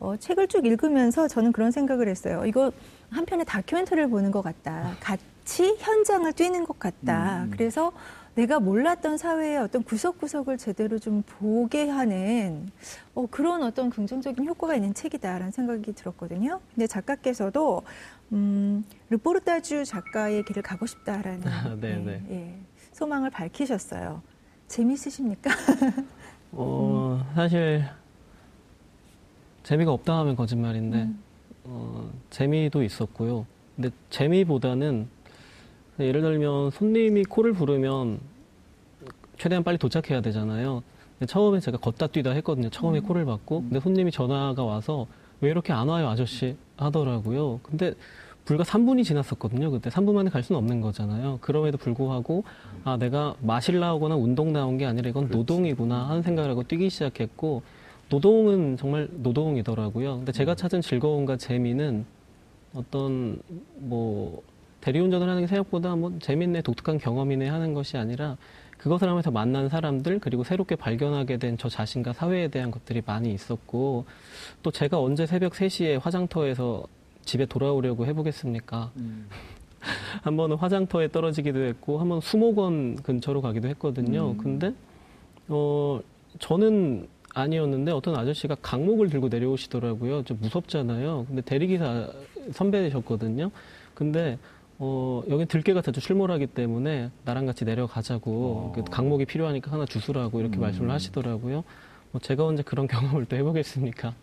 [0.00, 2.44] 어, 책을 쭉 읽으면서 저는 그런 생각을 했어요.
[2.46, 2.72] 이거
[3.10, 4.96] 한편의 다큐멘터리를 보는 것 같다.
[5.00, 7.44] 같이 현장을 뛰는 것 같다.
[7.44, 7.50] 음.
[7.50, 7.92] 그래서
[8.34, 12.68] 내가 몰랐던 사회의 어떤 구석구석을 제대로 좀 보게 하는
[13.14, 16.60] 어, 그런 어떤 긍정적인 효과가 있는 책이다라는 생각이 들었거든요.
[16.74, 17.82] 근데 작가께서도
[18.32, 22.22] 음, 르포르타주 작가의 길을 가고 싶다라는 아, 네, 네.
[22.30, 22.58] 예,
[22.92, 24.20] 소망을 밝히셨어요.
[24.66, 25.50] 재미있으십니까?
[26.52, 27.84] 어, 사실
[29.62, 31.22] 재미가 없다 하면 거짓말인데 음.
[31.64, 33.46] 어, 재미도 있었고요.
[33.76, 35.08] 근데 재미보다는
[36.00, 38.18] 예를 들면 손님이 코를 부르면
[39.38, 40.82] 최대한 빨리 도착해야 되잖아요.
[41.26, 42.70] 처음에 제가 걷다 뛰다 했거든요.
[42.70, 43.04] 처음에 음.
[43.04, 43.62] 코를 받고.
[43.62, 45.06] 근데 손님이 전화가 와서
[45.40, 46.56] 왜 이렇게 안 와요, 아저씨?
[46.76, 47.60] 하더라고요.
[47.62, 47.94] 근데
[48.44, 49.70] 불과 3분이 지났었거든요.
[49.70, 51.38] 그때 3분 만에 갈 수는 없는 거잖아요.
[51.40, 52.44] 그럼에도 불구하고
[52.84, 57.62] 아 내가 마실 나오거나 운동 나온 게 아니라 이건 노동이구나 하는 생각을 하고 뛰기 시작했고
[58.10, 60.16] 노동은 정말 노동이더라고요.
[60.18, 62.04] 근데 제가 찾은 즐거움과 재미는
[62.74, 63.38] 어떤
[63.76, 64.42] 뭐
[64.84, 68.36] 대리운전을 하는 게 생각보다 뭐 재밌네 독특한 경험이네 하는 것이 아니라
[68.76, 74.04] 그것을 하면서 만난 사람들 그리고 새롭게 발견하게 된 저 자신과 사회에 대한 것들이 많이 있었고
[74.62, 76.84] 또 제가 언제 새벽 3시에 화장터에서
[77.22, 78.90] 집에 돌아오려고 해보겠습니까?
[78.96, 79.26] 음.
[80.22, 84.32] 한 번은 화장터에 떨어지기도 했고 한번 수목원 근처로 가기도 했거든요.
[84.32, 84.36] 음.
[84.36, 84.74] 근데
[85.48, 86.00] 어
[86.40, 90.24] 저는 아니었는데 어떤 아저씨가 강목을 들고 내려오시더라고요.
[90.24, 91.24] 좀 무섭잖아요.
[91.26, 92.10] 근데 대리기사
[92.52, 93.50] 선배셨거든요.
[93.94, 94.38] 근데
[94.78, 98.72] 어 여기 들깨가 자주 출몰하기 때문에 나랑 같이 내려가자고 어.
[98.74, 100.62] 그 강목이 필요하니까 하나 주스라고 이렇게 음.
[100.62, 101.64] 말씀을 하시더라고요.
[102.10, 104.14] 뭐 제가 언제 그런 경험을 또 해보겠습니까?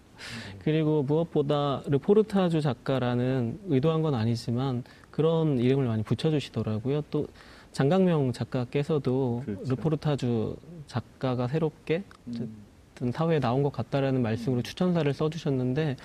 [0.63, 7.03] 그리고 무엇보다 르포르타주 작가라는 의도한 건 아니지만 그런 이름을 많이 붙여주시더라고요.
[7.09, 7.27] 또
[7.71, 9.69] 장강명 작가께서도 그렇죠.
[9.71, 12.55] 르포르타주 작가가 새롭게 음.
[12.93, 15.95] 어떤 사회에 나온 것 같다라는 말씀으로 추천사를 써주셨는데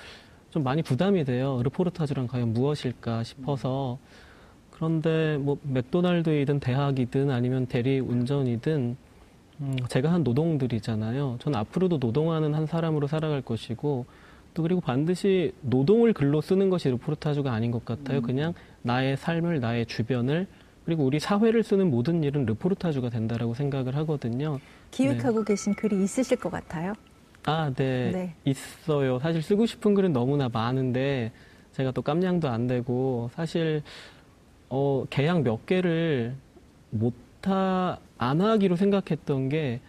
[0.51, 1.61] 좀 많이 부담이 돼요.
[1.63, 3.99] 르포르타주란 과연 무엇일까 싶어서
[4.77, 8.97] 그런데 뭐 맥도날드이든 대학이든 아니면 대리 운전이든
[9.61, 11.37] 음, 제가 한 노동들이잖아요.
[11.41, 14.05] 저는 앞으로도 노동하는 한 사람으로 살아갈 것이고
[14.53, 18.21] 또 그리고 반드시 노동을 글로 쓰는 것이 르포르타주가 아닌 것 같아요.
[18.21, 20.47] 그냥 나의 삶을 나의 주변을
[20.85, 24.61] 그리고 우리 사회를 쓰는 모든 일은 르포르타주가 된다라고 생각을 하거든요.
[24.91, 26.93] 기획하고 계신 글이 있으실 것 같아요.
[27.45, 28.11] 아, 네.
[28.13, 28.35] 네.
[28.45, 29.19] 있어요.
[29.21, 31.33] 사실 쓰고 싶은 글은 너무나 많은데
[31.73, 33.83] 제가 또 깜냥도 안 되고 사실
[34.69, 36.35] 어, 계약 몇 개를
[36.91, 39.81] 못 하 안 하기로 생각했던 게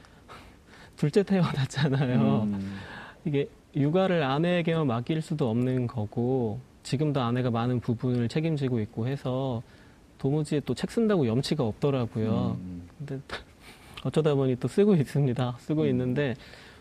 [0.95, 2.43] 둘째 태어났잖아요.
[2.43, 2.77] 음.
[3.25, 9.61] 이게 육아를 아내에게만 맡길 수도 없는 거고 지금도 아내가 많은 부분을 책임지고 있고 해서
[10.17, 12.57] 도무지 또 책 쓴다고 염치가 없더라고요.
[12.59, 12.87] 음.
[12.97, 13.19] 근데
[14.03, 15.55] 어쩌다 보니 또 쓰고 있습니다.
[15.59, 15.87] 쓰고 음.
[15.87, 16.35] 있는데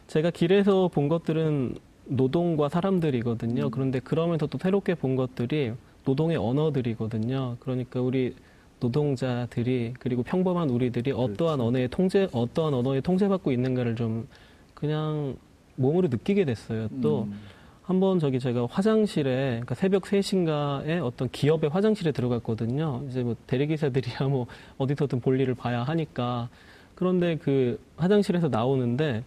[0.08, 3.64] 제가 길에서 본 것들은 노동과 사람들이거든요.
[3.64, 3.70] 음.
[3.70, 5.72] 그런데 그러면서 또 새롭게 본 것들이
[6.06, 7.56] 노동의 언어들이거든요.
[7.60, 8.34] 그러니까 우리
[8.80, 11.60] 노동자들이 그리고 평범한 우리들이 어떠한.
[11.60, 14.26] 언어의 통제, 어떠한 언어에 통제받고 있는가를 좀
[14.74, 15.36] 그냥
[15.74, 16.88] 몸으로 느끼게 됐어요.
[17.02, 17.38] 또 음.
[17.82, 23.04] 한번 저기 제가 화장실에 그러니까 새벽 3시인가에 어떤 기업의 화장실에 들어갔거든요.
[23.08, 24.46] 이제 뭐 대리기사들이야 뭐
[24.78, 26.48] 어디서든 볼일을 봐야 하니까
[26.94, 29.22] 그런데 그 화장실에서 나오는데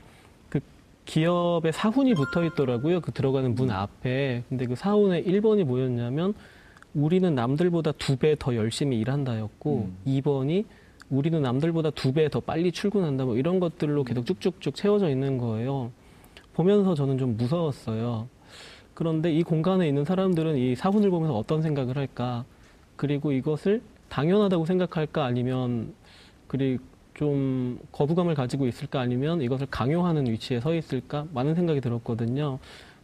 [0.49, 0.59] 그
[1.05, 3.01] 기업의 사훈이 붙어 있더라고요.
[3.01, 4.43] 그 들어가는 문 앞에.
[4.49, 6.33] 근데 그 사훈의 1번이 뭐였냐면
[6.93, 9.97] 우리는 남들보다 두 배 더 열심히 일한다였고 음.
[10.07, 10.65] 2번이
[11.09, 15.91] 우리는 남들보다 두 배 더 빨리 출근한다 뭐 이런 것들로 계속 쭉쭉쭉 채워져 있는 거예요.
[16.53, 18.27] 보면서 저는 좀 무서웠어요.
[18.93, 22.43] 그런데 이 공간에 있는 사람들은 이 사훈을 보면서 어떤 생각을 할까?
[22.97, 25.23] 그리고 이것을 당연하다고 생각할까?
[25.23, 25.93] 아니면
[26.47, 26.79] 그리
[27.13, 28.99] 좀 거부감을 가지고 있을까?
[28.99, 31.25] 아니면 이것을 강요하는 위치에 서 있을까?
[31.33, 32.59] 많은 생각이 들었거든요.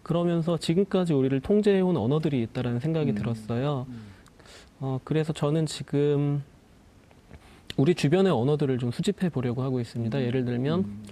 [0.06, 3.16] 그러면서 지금까지 우리를 통제해온 언어들이 있다라는 생각이 음.
[3.16, 3.88] 들었어요.
[3.90, 4.02] 음.
[4.80, 6.44] 어, 그래서 저는 지금
[7.76, 10.22] 우리 주변의 언어들을 좀 수집해 보려고 하고 있습니다.
[10.22, 11.04] 예를 들면 음.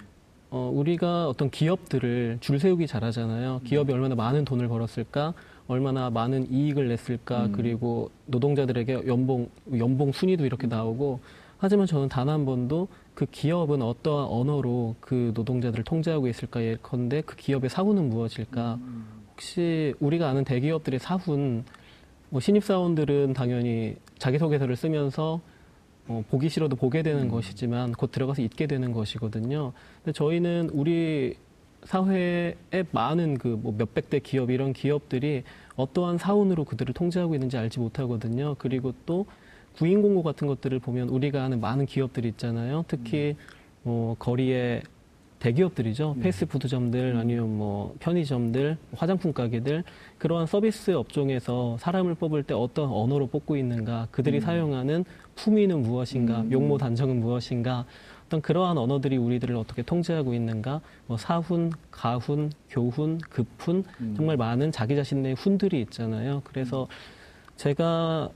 [0.52, 3.62] 어, 우리가 어떤 기업들을 줄 세우기 잘하잖아요.
[3.64, 5.34] 기업이 얼마나 많은 돈을 벌었을까,
[5.66, 7.52] 얼마나 많은 이익을 냈을까, 음.
[7.52, 11.20] 그리고 노동자들에게 연봉, 연봉 순위도 이렇게 나오고,
[11.58, 17.36] 하지만 저는 단 한 번도 그 기업은 어떠한 언어로 그 노동자들을 통제하고 있을까 예컨대 그
[17.36, 18.76] 기업의 사후는 무엇일까?
[18.82, 19.06] 음.
[19.32, 21.64] 혹시 우리가 아는 대기업들의 사훈,
[22.30, 25.42] 뭐 신입사원들은 당연히 자기소개서를 쓰면서
[26.08, 27.30] 어, 보기 싫어도 보게 되는 음.
[27.30, 29.74] 것이지만 곧 들어가서 잊게 되는 것이거든요.
[30.04, 31.36] 근데 저희는 우리
[31.84, 32.56] 사회의
[32.92, 35.44] 많은 그 뭐 몇백 대 기업 이런 기업들이
[35.76, 38.56] 어떠한 사훈으로 그들을 통제하고 있는지 알지 못하거든요.
[38.58, 39.26] 그리고 또
[39.76, 42.86] 구인 공고 같은 것들을 보면 우리가 아는 많은 기업들이 있잖아요.
[42.88, 43.36] 특히
[43.84, 44.82] 뭐 거리에
[45.40, 46.16] 대기업들이죠.
[46.22, 49.84] 패스트푸드점들 아니면 뭐 편의점들, 화장품 가게들
[50.18, 55.04] 그러한 서비스 업종에서 사람을 뽑을 때 어떤 언어로 뽑고 있는가, 그들이 사용하는
[55.36, 57.86] 품위는 무엇인가, 용모 단정은 무엇인가,
[58.26, 63.84] 어떤 그러한 언어들이 우리들을 어떻게 통제하고 있는가, 뭐 사훈, 가훈, 교훈, 급훈
[64.16, 66.42] 정말 많은 자기 자신의 훈들이 있잖아요.
[66.46, 66.88] 그래서
[67.58, 68.30] 제가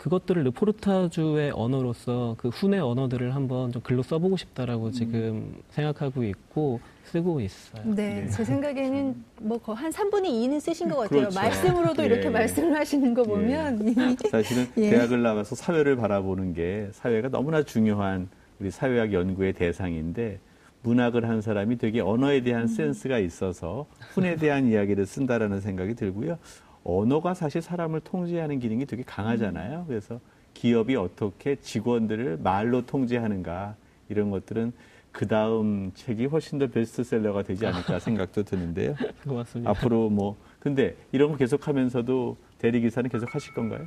[0.00, 7.42] 그것들을 르포르타주의 언어로서 그 훈의 언어들을 한번 좀 글로 써보고 싶다라고 지금 생각하고 있고 쓰고
[7.42, 7.82] 있어요.
[7.84, 8.28] 네, 네.
[8.28, 11.20] 제 생각에는 뭐 한 3분의 2는 쓰신 것 같아요.
[11.20, 11.38] 그렇죠.
[11.38, 12.06] 말씀으로도 예.
[12.06, 14.88] 이렇게 말씀을 하시는 거 보면 이미 사실은 예.
[14.88, 20.38] 대학을 나가서 사회를 바라보는 게 사회가 너무나 중요한 우리 사회학 연구의 대상인데
[20.82, 26.38] 문학을 한 사람이 되게 언어에 대한 센스가 있어서 훈에 대한 이야기를 쓴다라는 생각이 들고요.
[26.84, 29.84] 언어가 사실 사람을 통제하는 기능이 되게 강하잖아요.
[29.86, 30.20] 그래서
[30.54, 33.76] 기업이 어떻게 직원들을 말로 통제하는가
[34.08, 34.72] 이런 것들은
[35.12, 38.94] 그 다음 책이 훨씬 더 베스트셀러가 되지 않을까 생각도 드는데요.
[39.24, 39.70] 고맙습니다.
[39.70, 43.86] 앞으로 뭐 근데 이런 거 계속하면서도 대리 기사는 계속 하실 건가요?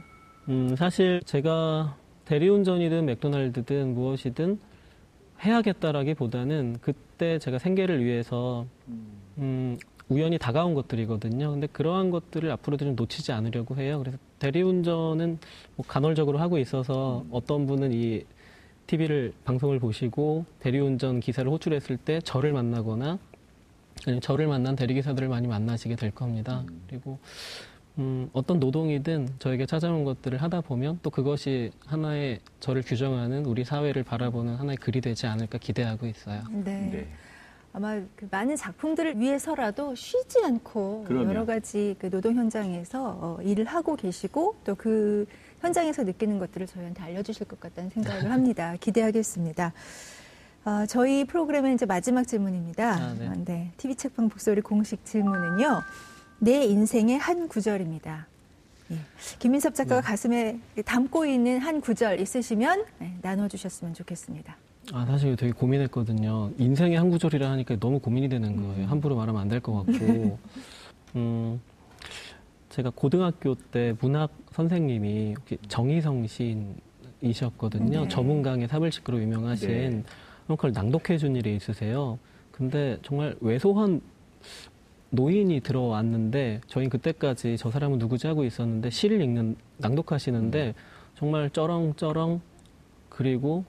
[0.49, 4.59] 음, 사실 제가 대리운전이든 맥도날드든 무엇이든
[5.41, 8.65] 해야겠다라기보다는 그때 제가 생계를 위해서
[9.37, 9.77] 음,
[10.09, 11.51] 우연히 다가온 것들이거든요.
[11.51, 13.99] 근데 그러한 것들을 앞으로도 좀 놓치지 않으려고 해요.
[13.99, 15.39] 그래서 대리운전은
[15.75, 18.25] 뭐 간헐적으로 하고 있어서 어떤 분은 이
[18.87, 23.17] TV를 방송을 보시고 대리운전 기사를 호출했을 때 저를 만나거나
[24.05, 26.63] 아니면 저를 만난 대리기사들을 많이 만나시게 될 겁니다.
[26.87, 27.19] 그리고
[27.99, 34.03] 음, 어떤 노동이든 저에게 찾아온 것들을 하다 보면 또 그것이 하나의 저를 규정하는 우리 사회를
[34.03, 36.41] 바라보는 하나의 글이 되지 않을까 기대하고 있어요.
[36.49, 37.07] 네.
[37.73, 41.29] 아마 그 많은 작품들을 위해서라도 쉬지 않고 그럼요.
[41.29, 45.25] 여러 가지 그 노동 현장에서 어, 일을 하고 계시고 또 그
[45.61, 48.75] 현장에서 느끼는 것들을 저희한테 알려주실 것 같다는 생각을 합니다.
[48.81, 49.71] 기대하겠습니다.
[50.65, 52.91] 아, 저희 프로그램의 이제 마지막 질문입니다.
[52.95, 53.27] 아, 네.
[53.27, 53.71] 아, 네.
[53.77, 55.81] TV 책방 북소리 공식 질문은요.
[56.39, 58.27] 내 인생의 한 구절입니다.
[58.91, 58.97] 예.
[59.39, 60.07] 김민섭 작가가 네.
[60.07, 64.57] 가슴에 담고 있는 한 구절 있으시면 네, 나눠주셨으면 좋겠습니다.
[64.91, 66.51] 아, 사실 되게 고민했거든요.
[66.57, 68.87] 인생의 한 구절이라 하니까 너무 고민이 되는 거예요.
[68.87, 70.37] 함부로 말하면 안 될 것 같고.
[71.15, 71.61] 음,
[72.69, 75.35] 제가 고등학교 때 문학 선생님이
[75.67, 78.01] 정희성 시인이셨거든요.
[78.03, 78.07] 네.
[78.09, 80.03] 저문강의 사불식구로 유명하신 네.
[80.47, 82.17] 그걸 낭독해 준 일이 있으세요.
[82.51, 84.01] 근데 정말 왜소한
[85.11, 90.73] 노인이 들어왔는데 저희 그때까지 저 사람은 누구지 하고 있었는데 시를 읽는 낭독하시는데
[91.15, 92.41] 정말 쩌렁쩌렁
[93.09, 93.63] 그리고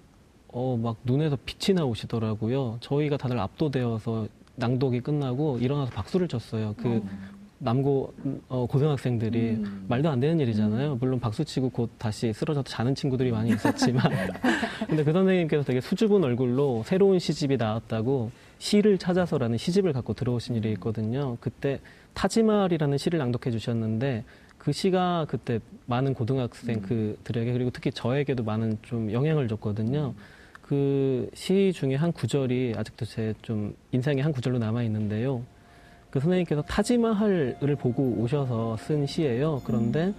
[0.55, 2.79] 어 막 눈에서 빛이 나오시더라고요.
[2.81, 6.75] 저희가 다들 압도되어서 낭독이 끝나고 일어나서 박수를 쳤어요.
[6.79, 7.03] 그
[7.59, 8.12] 남고
[8.49, 10.97] 어, 고등학생들이 말도 안 되는 일이잖아요.
[11.01, 14.05] 물론 박수 치고 곧 다시 쓰러져서 자는 친구들이 많이 있었지만
[14.87, 20.71] 근데 그 선생님께서 되게 수줍은 얼굴로 새로운 시집이 나왔다고 시를 찾아서라는 시집을 갖고 들어오신 일이
[20.73, 21.37] 있거든요.
[21.40, 21.81] 그때
[22.12, 24.25] 타지말이라는 시를 낭독해 주셨는데
[24.59, 30.14] 그 시가 그때 많은 고등학생 그들에게 그리고 특히 저에게도 많은 좀 영향을 줬거든요.
[30.68, 35.42] 그 시 중에 한 구절이 아직도 제 좀 인생의 한 구절로 남아 있는데요.
[36.11, 39.61] 그 선생님께서 타지마할을 보고 오셔서 쓴 시예요.
[39.64, 40.14] 그런데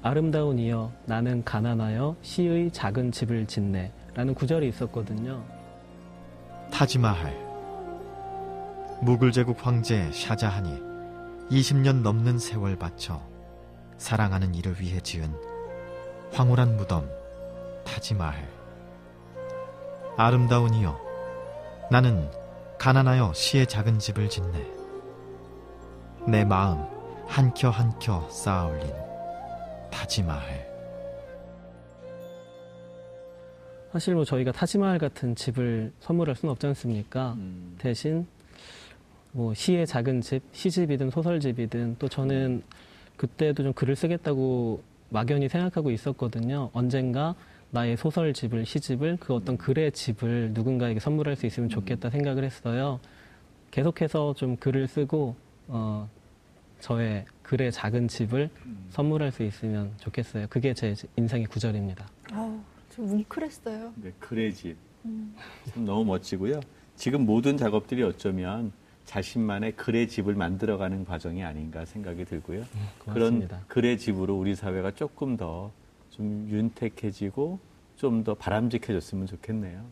[0.00, 5.42] 아름다운 이여 나는 가난하여 시의 작은 집을 짓네 라는 구절이 있었거든요.
[6.70, 7.34] 타지마할
[9.02, 10.70] 무굴 제국 황제 샤자한이
[11.50, 13.20] 20년 넘는 세월 바쳐
[13.98, 15.30] 사랑하는 이를 위해 지은
[16.32, 17.08] 황홀한 무덤
[17.84, 18.48] 타지마할
[20.16, 20.98] 아름다운 이여
[21.90, 22.28] 나는
[22.78, 24.66] 가난하여 시의 작은 집을 짓네
[26.28, 26.84] 내 마음
[27.26, 28.86] 한 켜 한 켜 쌓아 올린
[29.90, 30.72] 타지마할
[33.92, 37.34] 사실 뭐 저희가 타지마할 같은 집을 선물할 수는 없지 않습니까?
[37.34, 37.76] 음.
[37.78, 38.26] 대신
[39.30, 42.62] 뭐 시의 작은 집, 시집이든 소설집이든 또 저는
[43.16, 46.70] 그때도 좀 글을 쓰겠다고 막연히 생각하고 있었거든요.
[46.72, 47.36] 언젠가
[47.74, 53.00] 나의 소설집을, 시집을 그 어떤 글의 집을 누군가에게 선물할 수 있으면 좋겠다 생각을 했어요.
[53.72, 55.34] 계속해서 좀 글을 쓰고
[55.66, 56.08] 어,
[56.78, 58.48] 저의 글의 작은 집을
[58.90, 60.46] 선물할 수 있으면 좋겠어요.
[60.48, 62.06] 그게 제 인생의 구절입니다.
[62.30, 62.60] 아우,
[62.94, 63.92] 좀 뭉클했어요.
[63.96, 64.76] 네, 글의 집.
[65.72, 66.60] 참 너무 멋지고요.
[66.94, 68.70] 지금 모든 작업들이 어쩌면
[69.04, 72.62] 자신만의 글의 집을 만들어가는 과정이 아닌가 생각이 들고요.
[73.00, 73.60] 그런 고맙습니다.
[73.66, 75.72] 글의 집으로 우리 사회가 조금 더
[76.16, 77.58] 좀 윤택해지고
[77.96, 79.82] 좀 더 바람직해졌으면 좋겠네요.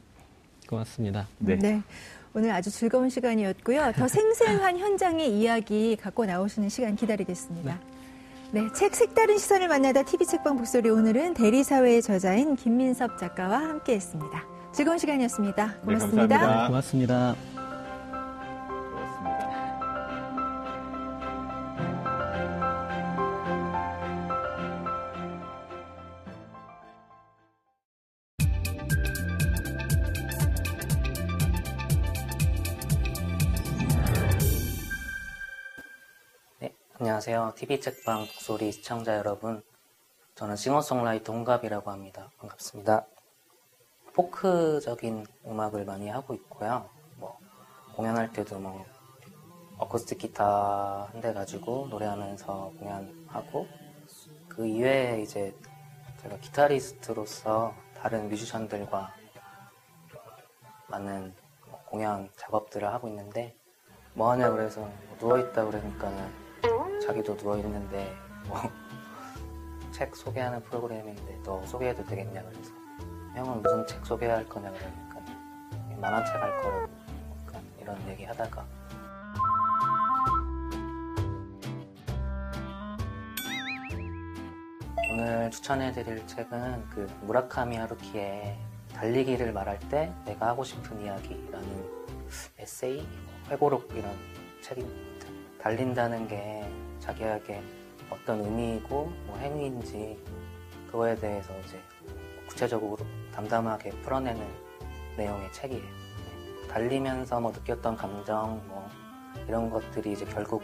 [0.68, 1.27] 고맙습니다.
[1.39, 1.83] 네.
[2.35, 3.93] 오늘 아주 즐거운 시간이었고요.
[3.97, 7.79] 더 생생한 현장의 이야기 갖고 나오시는 시간 기다리겠습니다.
[8.53, 14.45] 네, 책 색다른 시선을 만나다 TV 책방 북소리 오늘은 대리사회의 저자인 김민섭 작가와 함께했습니다.
[14.73, 15.66] 즐거운 시간이었습니다.
[15.66, 16.39] 네, 고맙습니다.
[16.39, 16.66] 감사합니다.
[16.68, 17.51] 고맙습니다.
[37.25, 37.53] 안녕하세요.
[37.55, 39.62] TV책방 독소리 시청자 여러분.
[40.35, 42.33] 저는 싱어송라이터 홍갑이라고 합니다.
[42.39, 43.07] 반갑습니다.
[44.12, 46.91] 포크적인 음악을 많이 하고 있고요.
[47.18, 47.39] 뭐
[47.95, 48.85] 공연할 때도 뭐
[49.79, 53.68] 어쿠스틱 기타 한 대 가지고 노래하면서 공연하고
[54.49, 55.55] 그 이외에 이제
[56.23, 59.14] 제가 기타리스트로서 다른 뮤지션들과
[60.89, 61.33] 많은
[61.87, 63.55] 공연 작업들을 하고 있는데
[64.14, 66.41] 뭐 하냐 그래서 누워있다 그러니까는
[67.01, 68.15] 자기도 누워있는데
[68.49, 68.83] 뭐
[69.93, 72.73] 책 소개하는 프로그램인데 너 소개해도 되겠냐 그래서.
[73.35, 75.21] 형은 무슨 책 소개할 거냐 그러니까
[76.01, 76.89] 만화책 할 거라고
[77.47, 78.67] 약간 이런 얘기 하다가.
[85.13, 88.59] 오늘 추천해드릴 책은 그 무라카미 하루키의
[88.95, 91.91] 달리기를 말할 때 내가 하고 싶은 이야기라는
[92.59, 93.07] 에세이,
[93.51, 94.11] 회고록 이런
[94.63, 95.12] 책입니다.
[95.63, 97.63] 달린다는 게 자기에게
[98.11, 100.19] 어떤 의미이고 뭐 행위인지
[100.87, 101.81] 그거에 대해서 이제
[102.49, 102.99] 구체적으로
[103.33, 104.45] 담담하게 풀어내는
[105.17, 105.85] 내용의 책이에요.
[106.69, 108.89] 달리면서 뭐 느꼈던 감정 뭐
[109.47, 110.63] 이런 것들이 이제 결국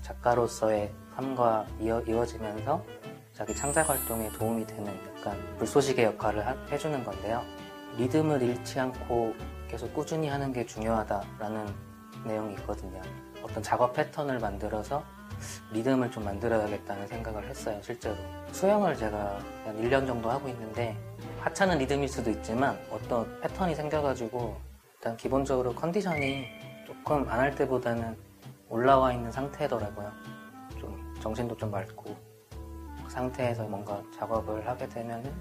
[0.00, 2.84] 작가로서의 삶과 이어, 이어지면서
[3.32, 7.42] 자기 창작 활동에 도움이 되는 약간 불쏘시개 역할을 하, 해주는 건데요.
[7.98, 9.34] 리듬을 잃지 않고
[9.68, 11.66] 계속 꾸준히 하는 게 중요하다라는
[12.24, 13.00] 내용이 있거든요.
[13.50, 15.02] 어떤 작업 패턴을 만들어서
[15.72, 18.14] 리듬을 좀 만들어야겠다는 생각을 했어요, 실제로.
[18.52, 20.96] 수영을 제가 한 1년 정도 하고 있는데
[21.40, 24.56] 하찮은 리듬일 수도 있지만 어떤 패턴이 생겨가지고
[24.94, 26.46] 일단 기본적으로 컨디션이
[26.86, 28.16] 조금 안 할 때보다는
[28.68, 30.12] 올라와 있는 상태더라고요.
[30.78, 32.16] 좀 정신도 좀 맑고
[33.04, 35.32] 그 상태에서 뭔가 작업을 하게 되면은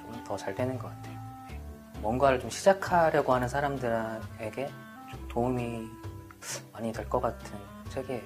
[0.00, 1.18] 좀더 잘 되는 것 같아요.
[1.48, 1.60] 네.
[2.00, 4.66] 뭔가를 좀 시작하려고 하는 사람들에게
[5.10, 5.88] 좀 도움이
[6.72, 7.58] 많이 될 것 같은
[7.90, 8.22] 책이에요.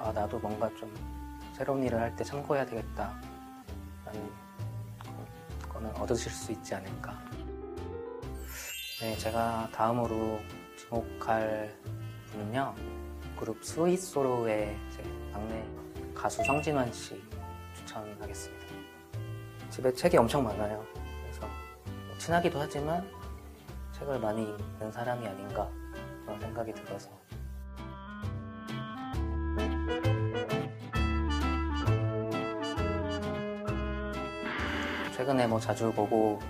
[0.00, 0.92] 아, 나도 뭔가 좀
[1.54, 3.20] 새로운 일을 할 때 참고해야 되겠다.
[4.04, 4.30] 라는
[5.68, 7.18] 거는 얻으실 수 있지 않을까.
[9.00, 10.38] 네, 제가 다음으로
[10.76, 11.74] 지목할
[12.32, 12.74] 분은요.
[13.38, 14.76] 그룹 스위소로의
[15.32, 15.64] 막내
[16.14, 17.22] 가수 성진원 씨
[17.74, 18.66] 추천하겠습니다.
[19.70, 20.84] 집에 책이 엄청 많아요.
[21.22, 21.46] 그래서
[22.06, 23.08] 뭐 친하기도 하지만
[23.92, 25.70] 책을 많이 읽는 사람이 아닌가
[26.24, 27.08] 그런 생각이 들어서
[35.20, 36.40] 최근에 뭐 자주 보고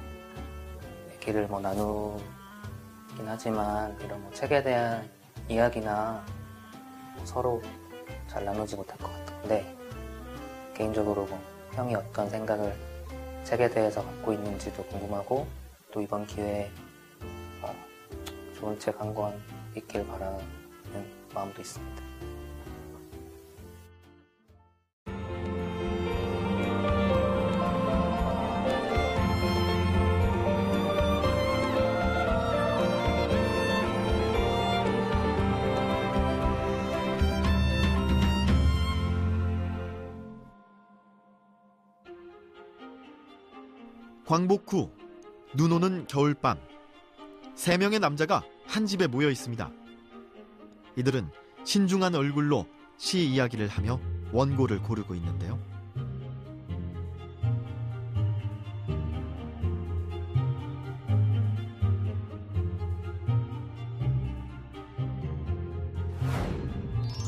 [1.14, 2.23] 얘기를 뭐 나누긴
[3.27, 5.11] 하지만 이런 뭐 책에 대한
[5.49, 6.25] 이야기나
[7.16, 7.61] 뭐 서로
[8.29, 9.77] 잘 나누지 못할 것 같은데
[10.73, 11.43] 개인적으로 뭐
[11.73, 12.73] 형이 어떤 생각을
[13.43, 15.49] 책에 대해서 갖고 있는지도 궁금하고
[15.91, 16.71] 또 이번 기회에
[17.62, 17.75] 어
[18.55, 19.35] 좋은 책 한권
[19.75, 20.39] 읽길 바라는
[21.35, 22.10] 마음도 있습니다.
[44.31, 44.93] 광복 후
[45.57, 46.57] 눈 오는 겨울밤
[47.57, 49.68] 세 명의 남자가 한 집에 모여 있습니다.
[50.95, 51.28] 이들은
[51.64, 52.64] 신중한 얼굴로
[52.97, 53.99] 시 이야기를 하며
[54.31, 55.59] 원고를 고르고 있는데요.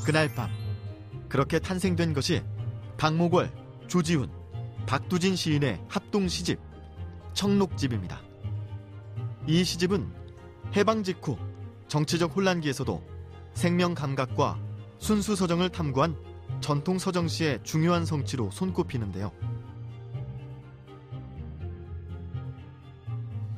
[0.07, 0.49] 그날 밤
[1.29, 2.45] 그렇게 탄생된 것이
[2.97, 3.51] 박목월,
[3.89, 4.31] 조지훈,
[4.87, 6.61] 박두진 시인의 합동 시집
[7.35, 8.21] 청록집입니다.
[9.47, 10.07] 이 시집은
[10.77, 11.37] 해방 직후
[11.89, 13.03] 정치적 혼란기에서도
[13.55, 14.59] 생명 감각과
[14.99, 16.17] 순수 서정을 탐구한
[16.61, 19.33] 전통 서정시의 중요한 성취로 손꼽히는데요.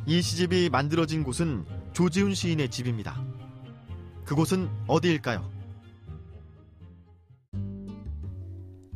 [0.06, 3.22] 이 시집이 만들어진 곳은 조지훈 시인의 집입니다.
[4.24, 5.50] 그곳은 어디일까요?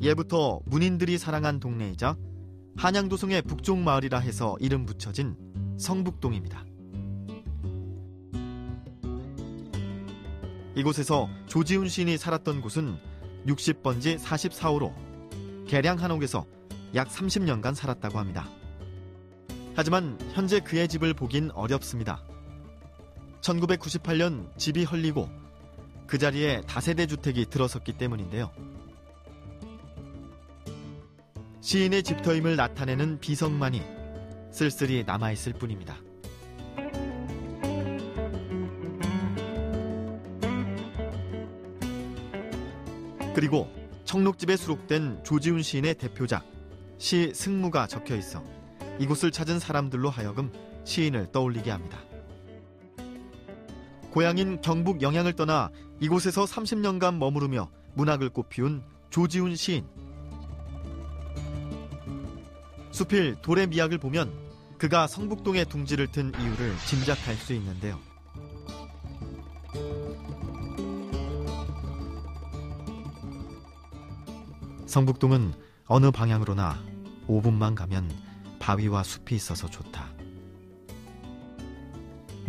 [0.00, 2.16] 예부터 문인들이 사랑한 동네이자
[2.78, 5.36] 한양도성의 북쪽 마을이라 해서 이름 붙여진
[5.80, 6.64] 성북동입니다.
[10.76, 12.96] 이곳에서 조지훈 시인이 살았던 곳은
[13.48, 14.94] 60번지 44호로
[15.66, 16.46] 계량 한옥에서
[16.94, 18.48] 약 30년간 살았다고 합니다.
[19.74, 22.22] 하지만 현재 그의 집을 보긴 어렵습니다.
[23.40, 25.28] 1998년 집이 헐리고
[26.06, 28.52] 그 자리에 다세대 주택이 들어섰기 때문인데요.
[31.68, 33.82] 시인의 집터임을 나타내는 비석만이
[34.50, 35.98] 쓸쓸히 남아있을 뿐입니다.
[43.34, 43.70] 그리고
[44.06, 46.46] 청록집에 수록된 조지훈 시인의 대표작
[46.96, 48.42] 시 승무가 적혀 있어
[48.98, 50.50] 이곳을 찾은 사람들로 하여금
[50.84, 51.98] 시인을 떠올리게 합니다.
[54.10, 55.68] 고향인 경북 영양을 떠나
[56.00, 59.84] 이곳에서 30년간 머무르며 문학을 꽃피운 조지훈 시인.
[62.98, 64.32] 수필 돌의 미학을 보면
[64.76, 67.96] 그가 성북동에 둥지를 튼 이유를 짐작할 수 있는데요.
[74.86, 75.54] 성북동은
[75.86, 76.82] 어느 방향으로나
[77.28, 78.10] 5분만 가면
[78.58, 80.08] 바위와 숲이 있어서 좋다.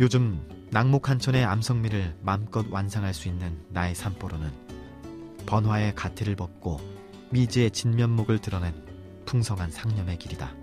[0.00, 4.50] 요즘 낙목한천의 암성미를 마음껏 완상할 수 있는 나의 산보로는
[5.46, 6.80] 번화의 가티를 벗고
[7.30, 8.89] 미지의 진면목을 드러낸
[9.24, 10.54] 풍성한 상념의 길이다.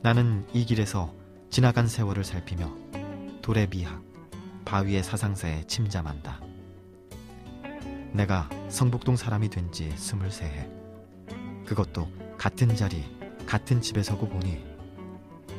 [0.00, 1.12] 나는 이 길에서
[1.50, 2.72] 지나간 세월을 살피며
[3.42, 4.02] 돌의 미학,
[4.64, 6.40] 바위의 사상사에 침잠한다.
[8.12, 10.70] 내가 성북동 사람이 된지 스물세 해.
[11.66, 13.04] 그것도 같은 자리,
[13.46, 14.64] 같은 집에 서고 보니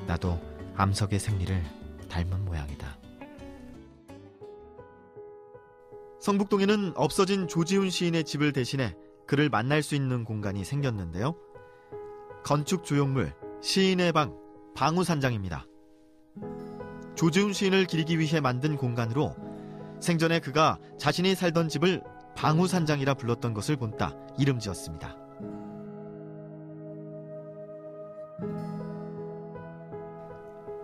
[0.07, 0.39] 나도
[0.75, 1.63] 암석의 생리를
[2.09, 2.97] 닮은 모양이다.
[6.21, 8.95] 성북동에는 없어진 조지훈 시인의 집을 대신해
[9.29, 11.35] 그를 만날 수 있는 공간이 생겼는데요.
[12.43, 14.35] 건축 조형물 시인의 방
[14.75, 15.67] 방우산장입니다.
[17.13, 19.35] 조지훈 시인을 기리기 위해 만든 공간으로
[20.01, 22.01] 생전에 그가 자신이 살던 집을
[22.35, 25.15] 방우산장이라 불렀던 것을 본따 이름 지었습니다.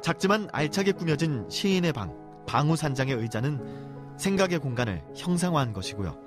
[0.03, 2.15] 작지만 알차게 꾸며진 시인의 방,
[2.45, 6.24] 방우산장의 의자는 생각의 공간을 형상화한 것이고요.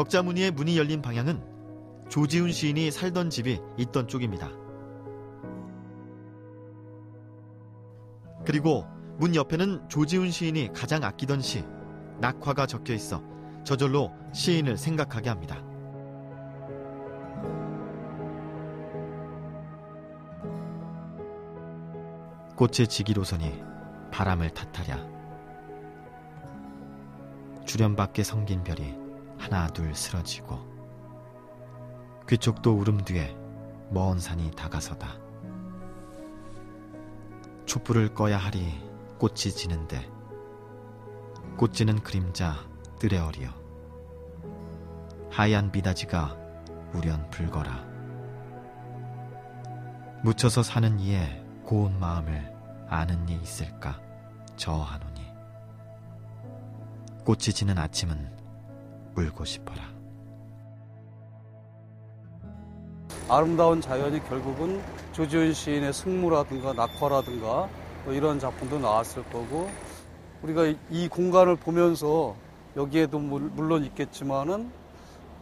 [0.00, 1.44] 격자무늬의 문이 열린 방향은
[2.08, 4.48] 조지훈 시인이 살던 집이 있던 쪽입니다.
[8.46, 8.86] 그리고
[9.18, 11.62] 문 옆에는 조지훈 시인이 가장 아끼던 시,
[12.18, 13.22] 낙화가 적혀 있어
[13.62, 15.62] 저절로 시인을 생각하게 합니다.
[22.56, 23.62] 꽃의 지기로선이
[24.10, 25.06] 바람을 탓하랴.
[27.66, 28.99] 주변 밖에 성긴 별이
[29.40, 30.58] 하나 둘 쓰러지고
[32.28, 33.34] 귀쪽도 울음 뒤에
[33.88, 35.18] 먼 산이 다가서다.
[37.64, 38.78] 촛불을 꺼야 하리
[39.18, 40.08] 꽃이 지는데
[41.56, 42.54] 꽃 지는 그림자
[42.98, 43.50] 뜨레어리여
[45.30, 46.36] 하얀 비다지가
[46.92, 47.88] 우련 불거라.
[50.22, 52.52] 묻혀서 사는 이에 고운 마음을
[52.88, 54.00] 아는 이 있을까?
[54.56, 55.20] 저하노니.
[57.24, 58.39] 꽃이 지는 아침은
[59.16, 59.82] 울고 싶어라
[63.28, 64.82] 아름다운 자연이 결국은
[65.12, 67.68] 조지훈 시인의 승무라든가 낙화라든가
[68.04, 69.70] 뭐 이런 작품도 나왔을 거고
[70.42, 72.34] 우리가 이 공간을 보면서
[72.76, 74.70] 여기에도 물론 있겠지만은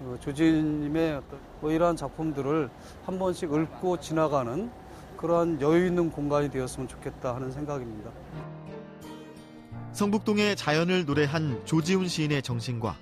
[0.00, 1.22] 그 조지훈님의
[1.60, 2.68] 뭐 이러한 작품들을
[3.04, 4.70] 한 번씩 읊고 지나가는
[5.16, 8.10] 그러한 여유 있는 공간이 되었으면 좋겠다 하는 생각입니다.
[9.92, 12.96] 성북동의 자연을 노래한 조지훈 시인의 정신과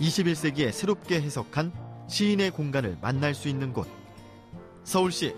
[0.00, 1.72] 21세기에 새롭게 해석한
[2.08, 3.86] 시인의 공간을 만날 수 있는 곳.
[4.84, 5.34] 서울시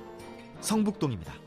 [0.60, 1.43] 성북동입니다.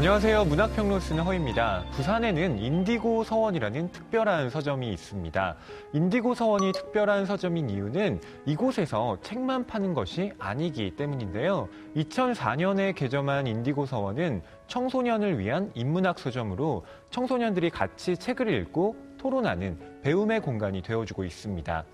[0.00, 0.46] 안녕하세요.
[0.46, 1.84] 문학평론 쓰는 허입니다.
[1.90, 5.56] 부산에는 인디고 서원이라는 특별한 서점이 있습니다.
[5.92, 11.68] 인디고 서원이 특별한 서점인 이유는 이곳에서 책만 파는 것이 아니기 때문인데요.
[11.96, 20.80] 2004년에 개점한 인디고 서원은 청소년을 위한 인문학 서점으로 청소년들이 같이 책을 읽고 토론하는 배움의 공간이
[20.80, 21.84] 되어주고 있습니다.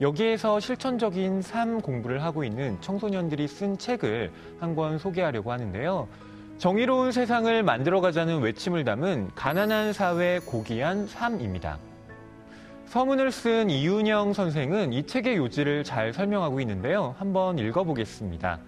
[0.00, 4.30] 여기에서 실천적인 삶 공부를 하고 있는 청소년들이 쓴 책을
[4.60, 6.06] 한 권 소개하려고 하는데요.
[6.58, 11.78] 정의로운 세상을 만들어가자는 외침을 담은 가난한 사회 고귀한 삶입니다.
[12.86, 17.14] 서문을 쓴 이윤영 선생은 이 책의 요지를 잘 설명하고 있는데요.
[17.16, 18.58] 한번 읽어보겠습니다.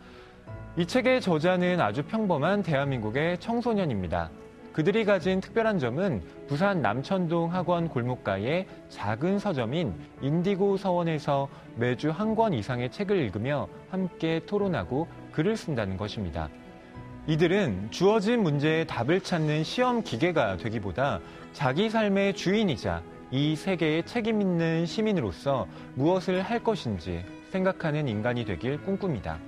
[0.77, 4.31] 이 책의 저자는 아주 평범한 대한민국의 청소년입니다.
[4.73, 12.55] 그들이 가진 특별한 점은 부산 남천동 학원 골목가의 작은 서점인 인디고 서원에서 매주 한 권
[12.55, 16.49] 이상의 책을 읽으며 함께 토론하고 글을 쓴다는 것입니다.
[17.27, 21.21] 이들은 주어진 문제에 답을 찾는 시험 기계가 되기보다
[21.53, 29.39] 자기 삶의 주인이자 이 세계에 책임 있는 시민으로서 무엇을 할 것인지 생각하는 인간이 되길 꿈꿉니다.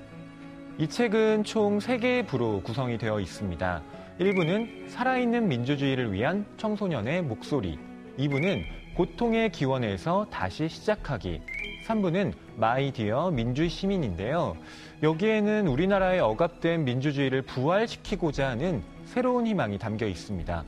[0.78, 3.82] 이 책은 총 3개의 부로 구성이 되어 있습니다.
[4.20, 7.78] 1부는 살아있는 민주주의를 위한 청소년의 목소리,
[8.18, 8.62] 2부는
[8.96, 11.40] 고통의 기원에서 다시 시작하기.
[11.86, 14.56] 3부는 마이디어 민주시민인데요.
[15.02, 20.64] 여기에는 우리나라의 억압된 민주주의를 부활시키고자 하는 새로운 희망이 담겨 있습니다.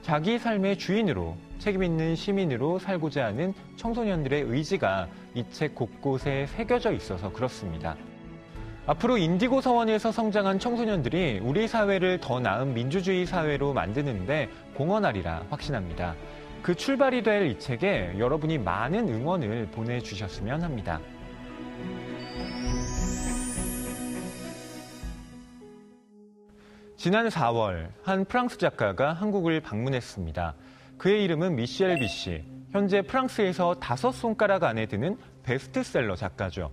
[0.00, 7.96] 자기 삶의 주인으로 책임있는 시민으로 살고자 하는 청소년들의 의지가 이 책 곳곳에 새겨져 있어서 그렇습니다.
[8.86, 16.14] 앞으로 인디고 서원에서 성장한 청소년들이 우리 사회를 더 나은 민주주의 사회로 만드는데 공헌하리라 확신합니다.
[16.62, 20.98] 그 출발이 될 이 책에 여러분이 많은 응원을 보내주셨으면 합니다.
[27.06, 30.56] 지난 4월 한 프랑스 작가가 한국을 방문했습니다.
[30.98, 32.42] 그의 이름은 미셸 비시.
[32.72, 36.72] 현재 프랑스에서 다섯 손가락 안에 드는 베스트셀러 작가죠.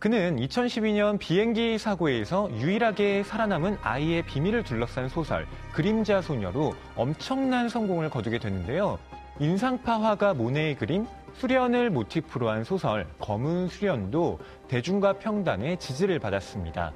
[0.00, 8.40] 그는 2012년 비행기 사고에서 유일하게 살아남은 아이의 비밀을 둘러싼 소설 그림자 소녀로 엄청난 성공을 거두게
[8.40, 8.98] 되는데요.
[9.38, 16.92] 인상파 화가 모네의 그림 수련을 모티프로 한 소설 검은 수련도 대중과 평단의 지지를 받았습니다.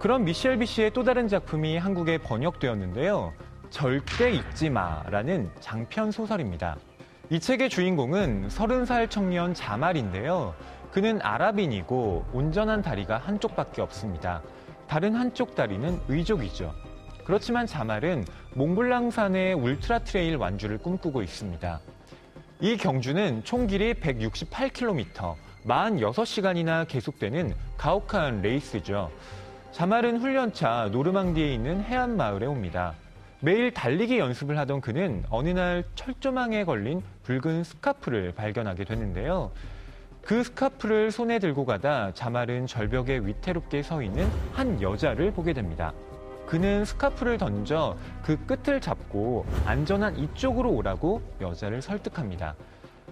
[0.00, 3.34] 그런 미셸 뷔시의 또 다른 작품이 한국에 번역되었는데요.
[3.68, 6.78] 절대 잊지 마라는 장편 소설입니다.
[7.28, 10.54] 이 책의 주인공은 30살 청년 자말인데요.
[10.90, 14.40] 그는 아랍인이고 온전한 다리가 한쪽밖에 없습니다.
[14.88, 16.72] 다른 한쪽 다리는 의족이죠.
[17.26, 18.24] 그렇지만 자말은
[18.54, 21.78] 몽블랑산의 ultra trail 완주를 꿈꾸고 있습니다.
[22.60, 25.34] 이 경주는 총 길이 168km,
[25.66, 29.10] 46시간이나 계속되는 가혹한 레이스죠.
[29.72, 32.94] 자말은 훈련차 노르망디에 있는 해안 마을에 옵니다.
[33.38, 39.52] 매일 달리기 연습을 하던 그는 어느 날 철조망에 걸린 붉은 스카프를 발견하게 되는데요.
[40.22, 45.92] 그 스카프를 손에 들고 가다 자말은 절벽에 위태롭게 서 있는 한 여자를 보게 됩니다.
[46.46, 52.56] 그는 스카프를 던져 그 끝을 잡고 안전한 이쪽으로 오라고 여자를 설득합니다.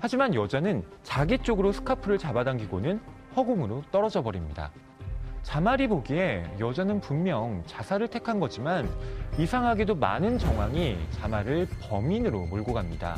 [0.00, 3.00] 하지만 여자는 자기 쪽으로 스카프를 잡아당기고는
[3.36, 4.70] 허공으로 떨어져 버립니다.
[5.42, 8.88] 자말이 보기에 여자는 분명 자살을 택한 거지만
[9.38, 13.16] 이상하게도 많은 정황이 자말을 범인으로 몰고 갑니다.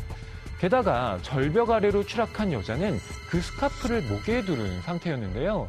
[0.60, 2.98] 게다가 절벽 아래로 추락한 여자는
[3.30, 5.68] 그 스카프를 목에 두른 상태였는데요.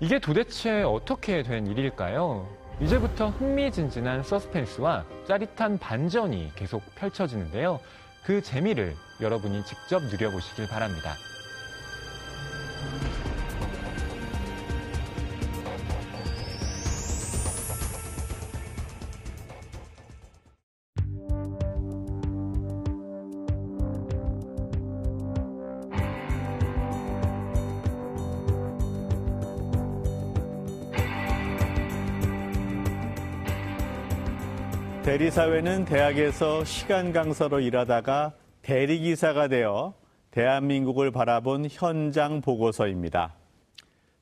[0.00, 2.46] 이게 도대체 어떻게 된 일일까요?
[2.80, 7.80] 이제부터 흥미진진한 서스펜스와 짜릿한 반전이 계속 펼쳐지는데요.
[8.24, 11.14] 그 재미를 여러분이 직접 누려보시길 바랍니다.
[35.20, 39.92] 대리사회는 대학에서 시간 강사로 일하다가 대리기사가 되어
[40.30, 43.34] 대한민국을 바라본 현장 보고서입니다.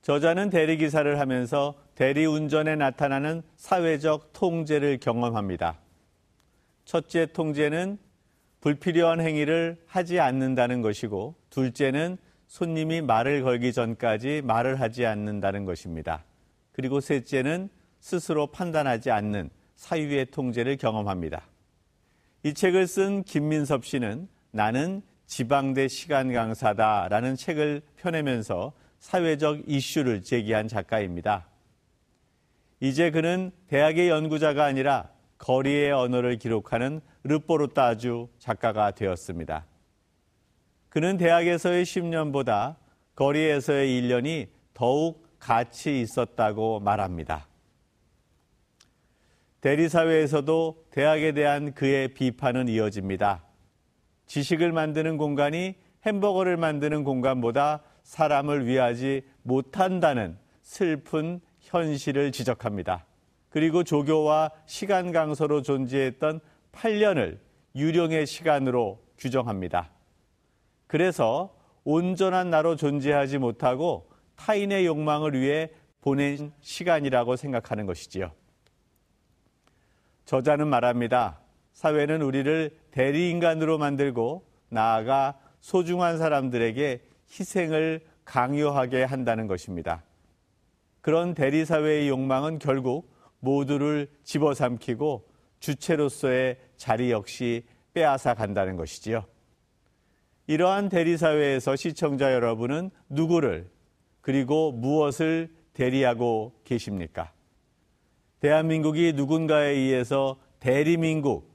[0.03, 5.79] 저자는 대리기사를 하면서 대리운전에 나타나는 사회적 통제를 경험합니다.
[6.85, 7.97] 첫째 통제는
[8.61, 12.19] 불필요한 행위를 하지 않는다는 것이고, 둘째는
[12.49, 16.25] 손님이 말을 걸기 전까지 말을 하지 않는다는 것입니다.
[16.73, 17.69] 그리고 셋째는
[18.01, 21.43] 스스로 판단하지 않는 사유의 통제를 경험합니다.
[22.43, 31.47] 이 책을 쓴 김민섭 씨는 나는 지방대 시간 강사다라는 책을 펴내면서 사회적 이슈를 제기한 작가입니다.
[32.81, 39.65] 이제 그는 대학의 연구자가 아니라 거리의 언어를 기록하는 르포르따주 작가가 되었습니다.
[40.89, 42.77] 그는 대학에서의 10년보다
[43.15, 47.47] 거리에서의 1년이 더욱 가치 있었다고 말합니다.
[49.61, 53.45] 대리사회에서도 대학에 대한 그의 비판은 이어집니다.
[54.27, 55.75] 지식을 만드는 공간이
[56.07, 63.05] 햄버거를 만드는 공간보다 사람을 위하지 못한다는 슬픈 현실을 지적합니다.
[63.51, 66.41] 그리고 조교와 시간 강서로 존재했던
[66.73, 67.39] 8년을
[67.75, 69.91] 유령의 시간으로 규정합니다.
[70.87, 71.55] 그래서
[71.85, 78.38] 온전한 나로 존재하지 못하고 타인의 욕망을 위해 보낸 시간이라고 생각하는 것이지요.
[80.29, 81.41] 저자는 말합니다.
[81.73, 87.01] 사회는 우리를 대리인간으로 만들고 나아가 소중한 사람들에게
[87.31, 90.05] 희생을 강요하게 한다는 것입니다.
[91.01, 93.11] 그런 대리사회의 욕망은 결국
[93.41, 97.65] 모두를 집어삼키고 주체로서의 자리 역시
[97.95, 99.25] 빼앗아 간다는 것이지요.
[100.47, 103.71] 이러한 대리사회에서 시청자 여러분은 누구를
[104.21, 107.33] 그리고 무엇을 대리하고 계십니까?
[108.41, 111.53] 대한민국이 누군가에 의해서 대리민국,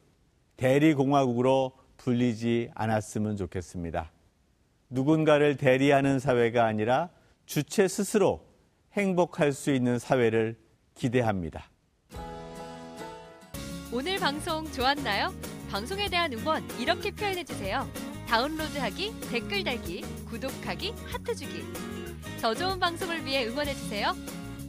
[0.58, 4.12] 대리공화국으로 불리지 않았으면 좋겠습니다.
[4.90, 7.10] 누군가를 대리하는 사회가 아니라
[7.46, 8.46] 주체 스스로
[8.94, 10.58] 행복할 수 있는 사회를
[10.94, 11.70] 기대합니다.
[13.92, 15.34] 오늘 방송 좋았나요?
[15.70, 17.88] 방송에 대한 응원 이렇게 표현해 주세요.
[18.28, 21.64] 다운로드하기, 댓글 달기, 구독하기, 하트 주기.
[22.42, 24.14] 더 좋은 방송을 위해 응원해 주세요.